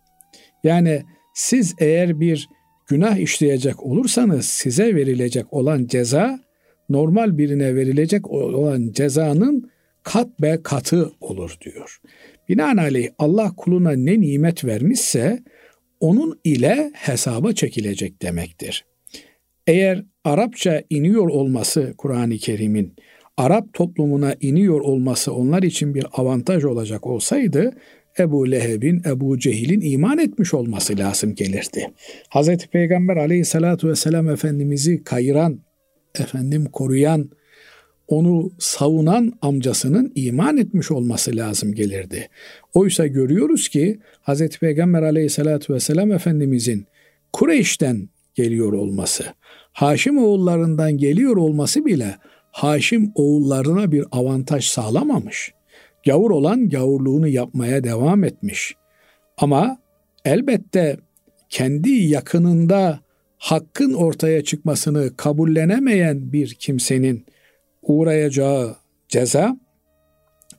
Yani 0.65 1.03
siz 1.35 1.75
eğer 1.79 2.21
bir 2.21 2.49
günah 2.87 3.17
işleyecek 3.17 3.83
olursanız 3.83 4.47
size 4.47 4.95
verilecek 4.95 5.53
olan 5.53 5.87
ceza 5.87 6.41
normal 6.89 7.39
birine 7.39 7.75
verilecek 7.75 8.31
olan 8.31 8.93
cezanın 8.93 9.71
kat 10.03 10.41
be 10.41 10.59
katı 10.63 11.13
olur 11.21 11.57
diyor. 11.61 12.01
Binaenaleyh 12.49 13.09
Allah 13.19 13.53
kuluna 13.57 13.93
ne 13.93 14.21
nimet 14.21 14.65
vermişse 14.65 15.43
onun 16.01 16.41
ile 16.45 16.91
hesaba 16.95 17.53
çekilecek 17.53 18.23
demektir. 18.23 18.85
Eğer 19.67 20.05
Arapça 20.25 20.83
iniyor 20.91 21.29
olması 21.29 21.95
Kur'an-ı 21.99 22.37
Kerim'in 22.37 22.97
Arap 23.37 23.73
toplumuna 23.73 24.35
iniyor 24.41 24.81
olması 24.81 25.35
onlar 25.35 25.63
için 25.63 25.95
bir 25.95 26.07
avantaj 26.13 26.65
olacak 26.65 27.07
olsaydı 27.07 27.73
Ebu 28.19 28.51
Leheb'in, 28.51 29.03
Ebu 29.07 29.39
Cehil'in 29.39 29.81
iman 29.81 30.19
etmiş 30.19 30.55
olması 30.55 30.99
lazım 30.99 31.35
gelirdi. 31.35 31.91
Hz. 32.35 32.57
Peygamber 32.57 33.17
aleyhissalatu 33.17 33.89
vesselam 33.89 34.31
Efendimiz'i 34.31 35.05
kayıran, 35.05 35.61
efendim 36.19 36.65
koruyan, 36.73 37.31
onu 38.09 38.53
savunan 38.59 39.33
amcasının 39.43 40.13
iman 40.15 40.57
etmiş 40.57 40.91
olması 40.91 41.37
lazım 41.37 41.75
gelirdi. 41.75 42.29
Oysa 42.75 43.07
görüyoruz 43.07 43.69
ki 43.69 43.99
Hz. 44.23 44.49
Peygamber 44.49 45.03
aleyhissalatu 45.03 45.75
vesselam 45.75 46.13
Efendimizin 46.13 46.87
Kureyş'ten 47.33 48.09
geliyor 48.35 48.73
olması, 48.73 49.25
Haşim 49.73 50.19
oğullarından 50.19 50.99
geliyor 50.99 51.37
olması 51.37 51.85
bile 51.85 52.17
Haşim 52.57 53.13
oğullarına 53.15 53.93
bir 53.93 54.05
avantaj 54.13 54.65
sağlamamış. 54.65 55.53
Gavur 56.07 56.31
olan 56.31 56.69
gavurluğunu 56.69 57.29
yapmaya 57.29 57.85
devam 57.85 58.25
etmiş. 58.25 58.75
Ama 59.39 59.79
elbette 60.25 60.97
kendi 61.49 61.91
yakınında 61.91 63.01
hakkın 63.39 63.93
ortaya 63.93 64.45
çıkmasını 64.45 65.17
kabullenemeyen 65.17 66.33
bir 66.33 66.55
kimsenin 66.55 67.27
uğrayacağı 67.83 68.77
ceza 69.09 69.57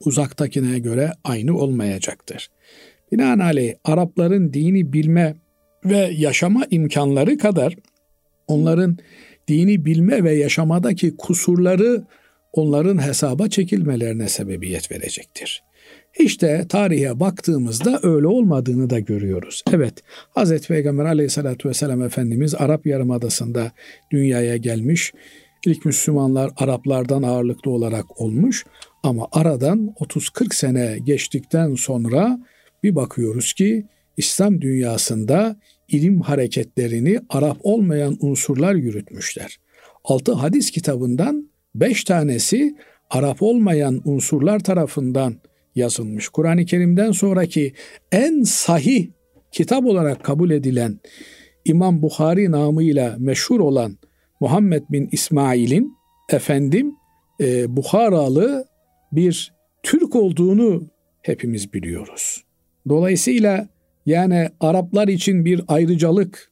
uzaktakine 0.05 0.79
göre 0.79 1.11
aynı 1.23 1.57
olmayacaktır. 1.57 2.49
Binaenaleyh 3.11 3.73
Arapların 3.83 4.53
dini 4.53 4.93
bilme 4.93 5.35
ve 5.85 5.97
yaşama 6.17 6.65
imkanları 6.69 7.37
kadar 7.37 7.75
onların 8.47 8.97
dini 9.47 9.85
bilme 9.85 10.23
ve 10.23 10.35
yaşamadaki 10.35 11.17
kusurları 11.17 12.03
onların 12.53 13.07
hesaba 13.07 13.47
çekilmelerine 13.47 14.29
sebebiyet 14.29 14.91
verecektir. 14.91 15.63
İşte 16.19 16.65
tarihe 16.69 17.19
baktığımızda 17.19 17.99
öyle 18.03 18.27
olmadığını 18.27 18.89
da 18.89 18.99
görüyoruz. 18.99 19.63
Evet, 19.73 19.93
Hz. 20.35 20.67
Peygamber 20.67 21.05
aleyhissalatü 21.05 21.69
vesselam 21.69 22.01
Efendimiz 22.01 22.55
Arap 22.55 22.85
Yarımadası'nda 22.85 23.71
dünyaya 24.11 24.57
gelmiş. 24.57 25.13
İlk 25.65 25.85
Müslümanlar 25.85 26.51
Araplardan 26.57 27.23
ağırlıklı 27.23 27.71
olarak 27.71 28.21
olmuş 28.21 28.65
ama 29.03 29.27
aradan 29.31 29.95
30-40 29.99 30.55
sene 30.55 30.97
geçtikten 31.03 31.75
sonra 31.75 32.39
bir 32.83 32.95
bakıyoruz 32.95 33.53
ki 33.53 33.85
İslam 34.18 34.61
dünyasında 34.61 35.59
ilim 35.88 36.22
hareketlerini 36.22 37.20
Arap 37.30 37.57
olmayan 37.63 38.18
unsurlar 38.20 38.76
yürütmüşler. 38.76 39.57
Altı 40.03 40.34
hadis 40.34 40.72
kitabından 40.72 41.49
beş 41.76 42.03
tanesi 42.03 42.76
Arap 43.09 43.41
olmayan 43.41 44.01
unsurlar 44.05 44.59
tarafından 44.59 45.36
yazılmış. 45.76 46.30
Kur'an-ı 46.30 46.65
Kerim'den 46.65 47.11
sonraki 47.11 47.74
en 48.11 48.43
sahih 48.43 49.07
kitap 49.51 49.86
olarak 49.86 50.24
kabul 50.24 50.51
edilen 50.51 50.99
İmam 51.65 52.01
Bukhari 52.01 52.51
namıyla 52.51 53.15
meşhur 53.20 53.59
olan 53.59 53.97
Muhammed 54.39 54.84
bin 54.89 55.09
İsmail'in 55.11 55.93
efendim 56.30 56.95
e, 57.41 57.76
Bukharalı 57.78 58.68
bir 59.11 59.53
Türk 59.84 60.15
olduğunu 60.15 60.89
hepimiz 61.22 61.74
biliyoruz. 61.74 62.43
Dolayısıyla 62.89 63.68
yani 64.07 64.49
Araplar 64.59 65.07
için 65.07 65.45
bir 65.45 65.61
ayrıcalık 65.67 66.51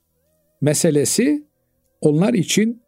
meselesi 0.62 1.44
onlar 2.02 2.34
için 2.34 2.82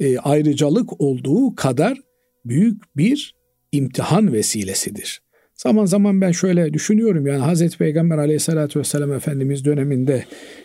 e, 0.00 0.18
ayrıcalık 0.18 1.00
olduğu 1.00 1.54
kadar 1.54 1.98
büyük 2.44 2.96
bir 2.96 3.34
imtihan 3.72 4.32
vesilesidir. 4.32 5.22
Zaman 5.54 5.84
zaman 5.84 6.20
ben 6.20 6.32
şöyle 6.32 6.72
düşünüyorum 6.72 7.26
yani 7.26 7.38
Hazreti 7.38 7.78
Peygamber 7.78 8.18
aleyhissalatü 8.18 8.78
vesselam 8.78 9.12
Efendimiz 9.12 9.64
döneminde 9.64 10.24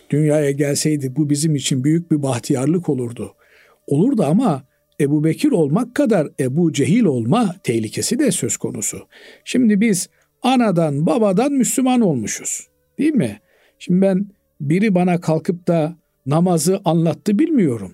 dünyaya 0.09 0.51
gelseydi 0.51 1.15
bu 1.15 1.29
bizim 1.29 1.55
için 1.55 1.83
büyük 1.83 2.11
bir 2.11 2.23
bahtiyarlık 2.23 2.89
olurdu. 2.89 3.35
Olurdu 3.87 4.23
ama 4.23 4.63
Ebu 4.99 5.23
Bekir 5.23 5.51
olmak 5.51 5.95
kadar 5.95 6.27
Ebu 6.39 6.73
Cehil 6.73 7.03
olma 7.03 7.55
tehlikesi 7.63 8.19
de 8.19 8.31
söz 8.31 8.57
konusu. 8.57 8.99
Şimdi 9.45 9.81
biz 9.81 10.09
anadan 10.43 11.05
babadan 11.05 11.51
Müslüman 11.51 12.01
olmuşuz 12.01 12.69
değil 12.99 13.13
mi? 13.13 13.39
Şimdi 13.79 14.01
ben 14.01 14.25
biri 14.61 14.95
bana 14.95 15.21
kalkıp 15.21 15.67
da 15.67 15.95
namazı 16.25 16.81
anlattı 16.85 17.39
bilmiyorum. 17.39 17.93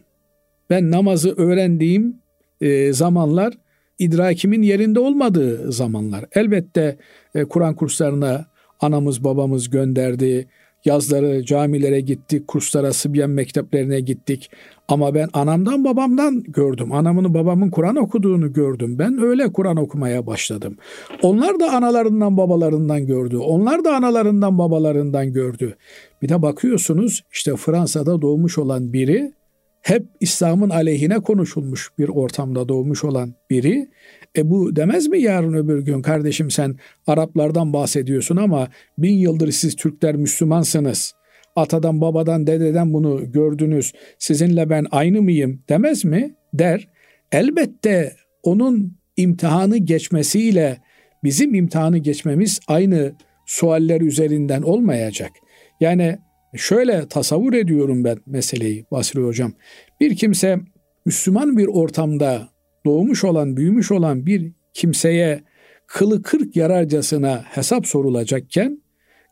Ben 0.70 0.92
namazı 0.92 1.36
öğrendiğim 1.36 2.16
e, 2.62 2.94
zamanlar 2.94 3.54
idrakimin 4.00 4.62
yerinde 4.62 5.00
olmadığı 5.00 5.72
zamanlar. 5.72 6.26
Elbette 6.32 6.98
e, 7.36 7.46
Kur'an 7.46 7.76
kurslarına 7.76 8.46
anamız 8.80 9.24
babamız 9.24 9.70
gönderdi. 9.70 10.48
Yazları 10.86 11.46
camilere 11.46 12.02
gittik, 12.02 12.48
kurslara, 12.48 12.94
Sıbyan 12.94 13.30
mekteplerine 13.30 14.00
gittik. 14.00 14.52
Ama 14.88 15.16
ben 15.16 15.30
anamdan 15.34 15.84
babamdan 15.84 16.44
gördüm. 16.44 16.92
Anamın 16.92 17.34
babamın 17.34 17.70
Kur'an 17.70 17.96
okuduğunu 17.96 18.54
gördüm. 18.54 19.00
Ben 19.00 19.22
öyle 19.22 19.52
Kur'an 19.54 19.78
okumaya 19.78 20.28
başladım. 20.28 20.78
Onlar 21.22 21.60
da 21.60 21.72
analarından 21.72 22.38
babalarından 22.38 23.08
gördü. 23.08 23.38
Onlar 23.38 23.84
da 23.84 23.96
analarından 23.96 24.58
babalarından 24.58 25.34
gördü. 25.34 25.76
Bir 26.22 26.30
de 26.30 26.42
bakıyorsunuz 26.42 27.24
işte 27.32 27.56
Fransa'da 27.56 28.22
doğmuş 28.22 28.58
olan 28.58 28.94
biri 28.94 29.34
hep 29.82 30.06
İslam'ın 30.20 30.70
aleyhine 30.70 31.20
konuşulmuş 31.20 31.90
bir 31.98 32.10
ortamda 32.10 32.70
doğmuş 32.70 33.04
olan 33.04 33.34
biri 33.50 33.90
e 34.38 34.50
bu 34.50 34.76
demez 34.76 35.08
mi 35.08 35.22
yarın 35.22 35.54
öbür 35.54 35.80
gün 35.80 36.02
kardeşim 36.02 36.52
sen 36.52 36.76
Araplardan 37.08 37.74
bahsediyorsun 37.74 38.38
ama 38.38 38.68
bin 38.98 39.14
yıldır 39.14 39.52
siz 39.52 39.76
Türkler 39.76 40.16
Müslümansınız. 40.16 41.14
Atadan 41.56 42.02
babadan 42.02 42.48
dededen 42.48 42.94
bunu 42.94 43.32
gördünüz. 43.32 43.94
Sizinle 44.20 44.70
ben 44.70 44.86
aynı 44.92 45.22
mıyım 45.22 45.64
demez 45.70 46.06
mi? 46.06 46.36
Der. 46.54 46.88
Elbette 47.32 48.16
onun 48.44 48.98
imtihanı 49.18 49.78
geçmesiyle 49.78 50.78
bizim 51.24 51.56
imtihanı 51.56 51.98
geçmemiz 51.98 52.60
aynı 52.68 53.16
sualler 53.46 54.02
üzerinden 54.02 54.62
olmayacak. 54.62 55.32
Yani 55.80 56.18
şöyle 56.56 57.08
tasavvur 57.08 57.54
ediyorum 57.54 58.04
ben 58.04 58.18
meseleyi 58.26 58.86
Basri 58.92 59.22
Hocam. 59.22 59.54
Bir 60.00 60.16
kimse 60.16 60.60
Müslüman 61.06 61.58
bir 61.58 61.68
ortamda 61.68 62.50
doğmuş 62.86 63.24
olan, 63.24 63.58
büyümüş 63.58 63.92
olan 63.92 64.26
bir 64.26 64.52
kimseye 64.74 65.44
kılı 65.88 66.22
kırk 66.22 66.56
yararcasına 66.56 67.44
hesap 67.48 67.88
sorulacakken 67.88 68.82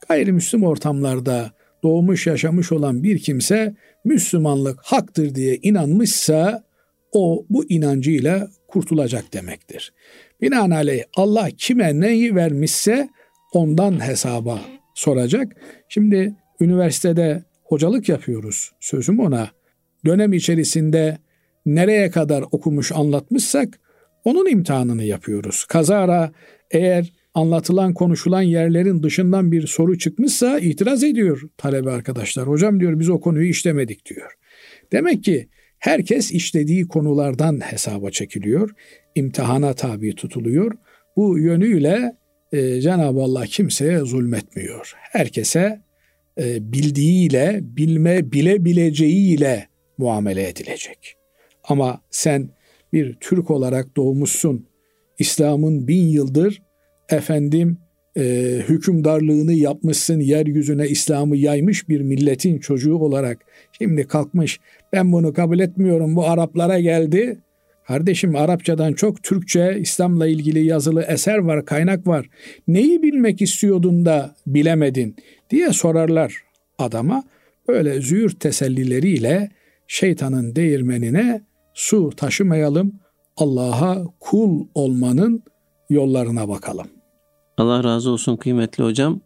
gayrimüslim 0.09 0.63
ortamlarda 0.63 1.51
doğmuş 1.83 2.27
yaşamış 2.27 2.71
olan 2.71 3.03
bir 3.03 3.19
kimse 3.19 3.75
Müslümanlık 4.05 4.79
haktır 4.83 5.35
diye 5.35 5.55
inanmışsa 5.55 6.63
o 7.11 7.45
bu 7.49 7.65
inancıyla 7.69 8.47
kurtulacak 8.67 9.33
demektir. 9.33 9.93
Binaenaleyh 10.41 11.03
Allah 11.15 11.49
kime 11.57 11.99
neyi 11.99 12.35
vermişse 12.35 13.09
ondan 13.53 14.07
hesaba 14.07 14.61
soracak. 14.95 15.55
Şimdi 15.89 16.35
üniversitede 16.59 17.43
hocalık 17.63 18.09
yapıyoruz. 18.09 18.71
Sözüm 18.79 19.19
ona. 19.19 19.49
Dönem 20.05 20.33
içerisinde 20.33 21.17
nereye 21.65 22.09
kadar 22.09 22.43
okumuş 22.51 22.91
anlatmışsak 22.91 23.79
onun 24.23 24.49
imtihanını 24.49 25.03
yapıyoruz. 25.03 25.65
Kazara 25.65 26.31
eğer 26.71 27.13
anlatılan 27.33 27.93
konuşulan 27.93 28.41
yerlerin 28.41 29.03
dışından 29.03 29.51
bir 29.51 29.67
soru 29.67 29.97
çıkmışsa 29.97 30.59
itiraz 30.59 31.03
ediyor 31.03 31.41
talebe 31.57 31.91
arkadaşlar. 31.91 32.47
Hocam 32.47 32.79
diyor 32.79 32.99
biz 32.99 33.09
o 33.09 33.19
konuyu 33.19 33.49
işlemedik 33.49 34.05
diyor. 34.05 34.31
Demek 34.91 35.23
ki 35.23 35.49
herkes 35.79 36.31
işlediği 36.31 36.87
konulardan 36.87 37.59
hesaba 37.59 38.11
çekiliyor, 38.11 38.69
imtihana 39.15 39.73
tabi 39.73 40.15
tutuluyor. 40.15 40.71
Bu 41.17 41.39
yönüyle 41.39 42.15
e, 42.51 42.81
Cenab-ı 42.81 43.21
Allah 43.21 43.45
kimseye 43.45 43.99
zulmetmiyor. 43.99 44.93
Herkese 44.95 45.81
e, 46.39 46.71
bildiğiyle, 46.73 47.59
bilme 47.63 48.31
bilebileceğiyle 48.31 49.67
muamele 49.97 50.47
edilecek. 50.47 51.22
Ama 51.63 52.01
sen 52.11 52.49
bir 52.93 53.13
Türk 53.13 53.51
olarak 53.51 53.97
doğmuşsun. 53.97 54.65
İslam'ın 55.19 55.87
bin 55.87 56.07
yıldır 56.07 56.61
efendim 57.09 57.77
e, 58.17 58.23
hükümdarlığını 58.69 59.53
yapmışsın, 59.53 60.19
yeryüzüne 60.19 60.87
İslam'ı 60.87 61.37
yaymış 61.37 61.89
bir 61.89 62.01
milletin 62.01 62.59
çocuğu 62.59 62.95
olarak 62.95 63.37
şimdi 63.77 64.07
kalkmış 64.07 64.59
ben 64.93 65.11
bunu 65.11 65.33
kabul 65.33 65.59
etmiyorum 65.59 66.15
bu 66.15 66.25
Araplara 66.25 66.79
geldi. 66.79 67.37
Kardeşim 67.87 68.35
Arapçadan 68.35 68.93
çok 68.93 69.23
Türkçe 69.23 69.77
İslam'la 69.79 70.27
ilgili 70.27 70.65
yazılı 70.65 71.01
eser 71.01 71.37
var, 71.37 71.65
kaynak 71.65 72.07
var. 72.07 72.29
Neyi 72.67 73.03
bilmek 73.03 73.41
istiyordun 73.41 74.05
da 74.05 74.35
bilemedin 74.47 75.15
diye 75.49 75.69
sorarlar 75.69 76.43
adama. 76.77 77.23
Böyle 77.67 78.01
züğür 78.01 78.29
tesellileriyle 78.29 79.49
şeytanın 79.87 80.55
değirmenine 80.55 81.41
su 81.73 82.09
taşımayalım. 82.09 82.93
Allah'a 83.37 84.03
kul 84.19 84.67
olmanın 84.75 85.43
yollarına 85.89 86.49
bakalım. 86.49 86.87
Allah 87.57 87.83
razı 87.83 88.11
olsun 88.11 88.35
kıymetli 88.35 88.83
hocam. 88.83 89.19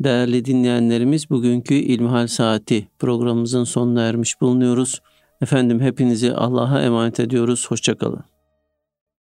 Değerli 0.00 0.44
dinleyenlerimiz 0.44 1.30
bugünkü 1.30 1.74
İlmihal 1.74 2.26
Saati 2.26 2.88
programımızın 2.98 3.64
sonuna 3.64 4.02
ermiş 4.02 4.40
bulunuyoruz. 4.40 5.00
Efendim 5.42 5.80
hepinizi 5.80 6.34
Allah'a 6.34 6.82
emanet 6.82 7.20
ediyoruz. 7.20 7.66
Hoşçakalın. 7.70 8.29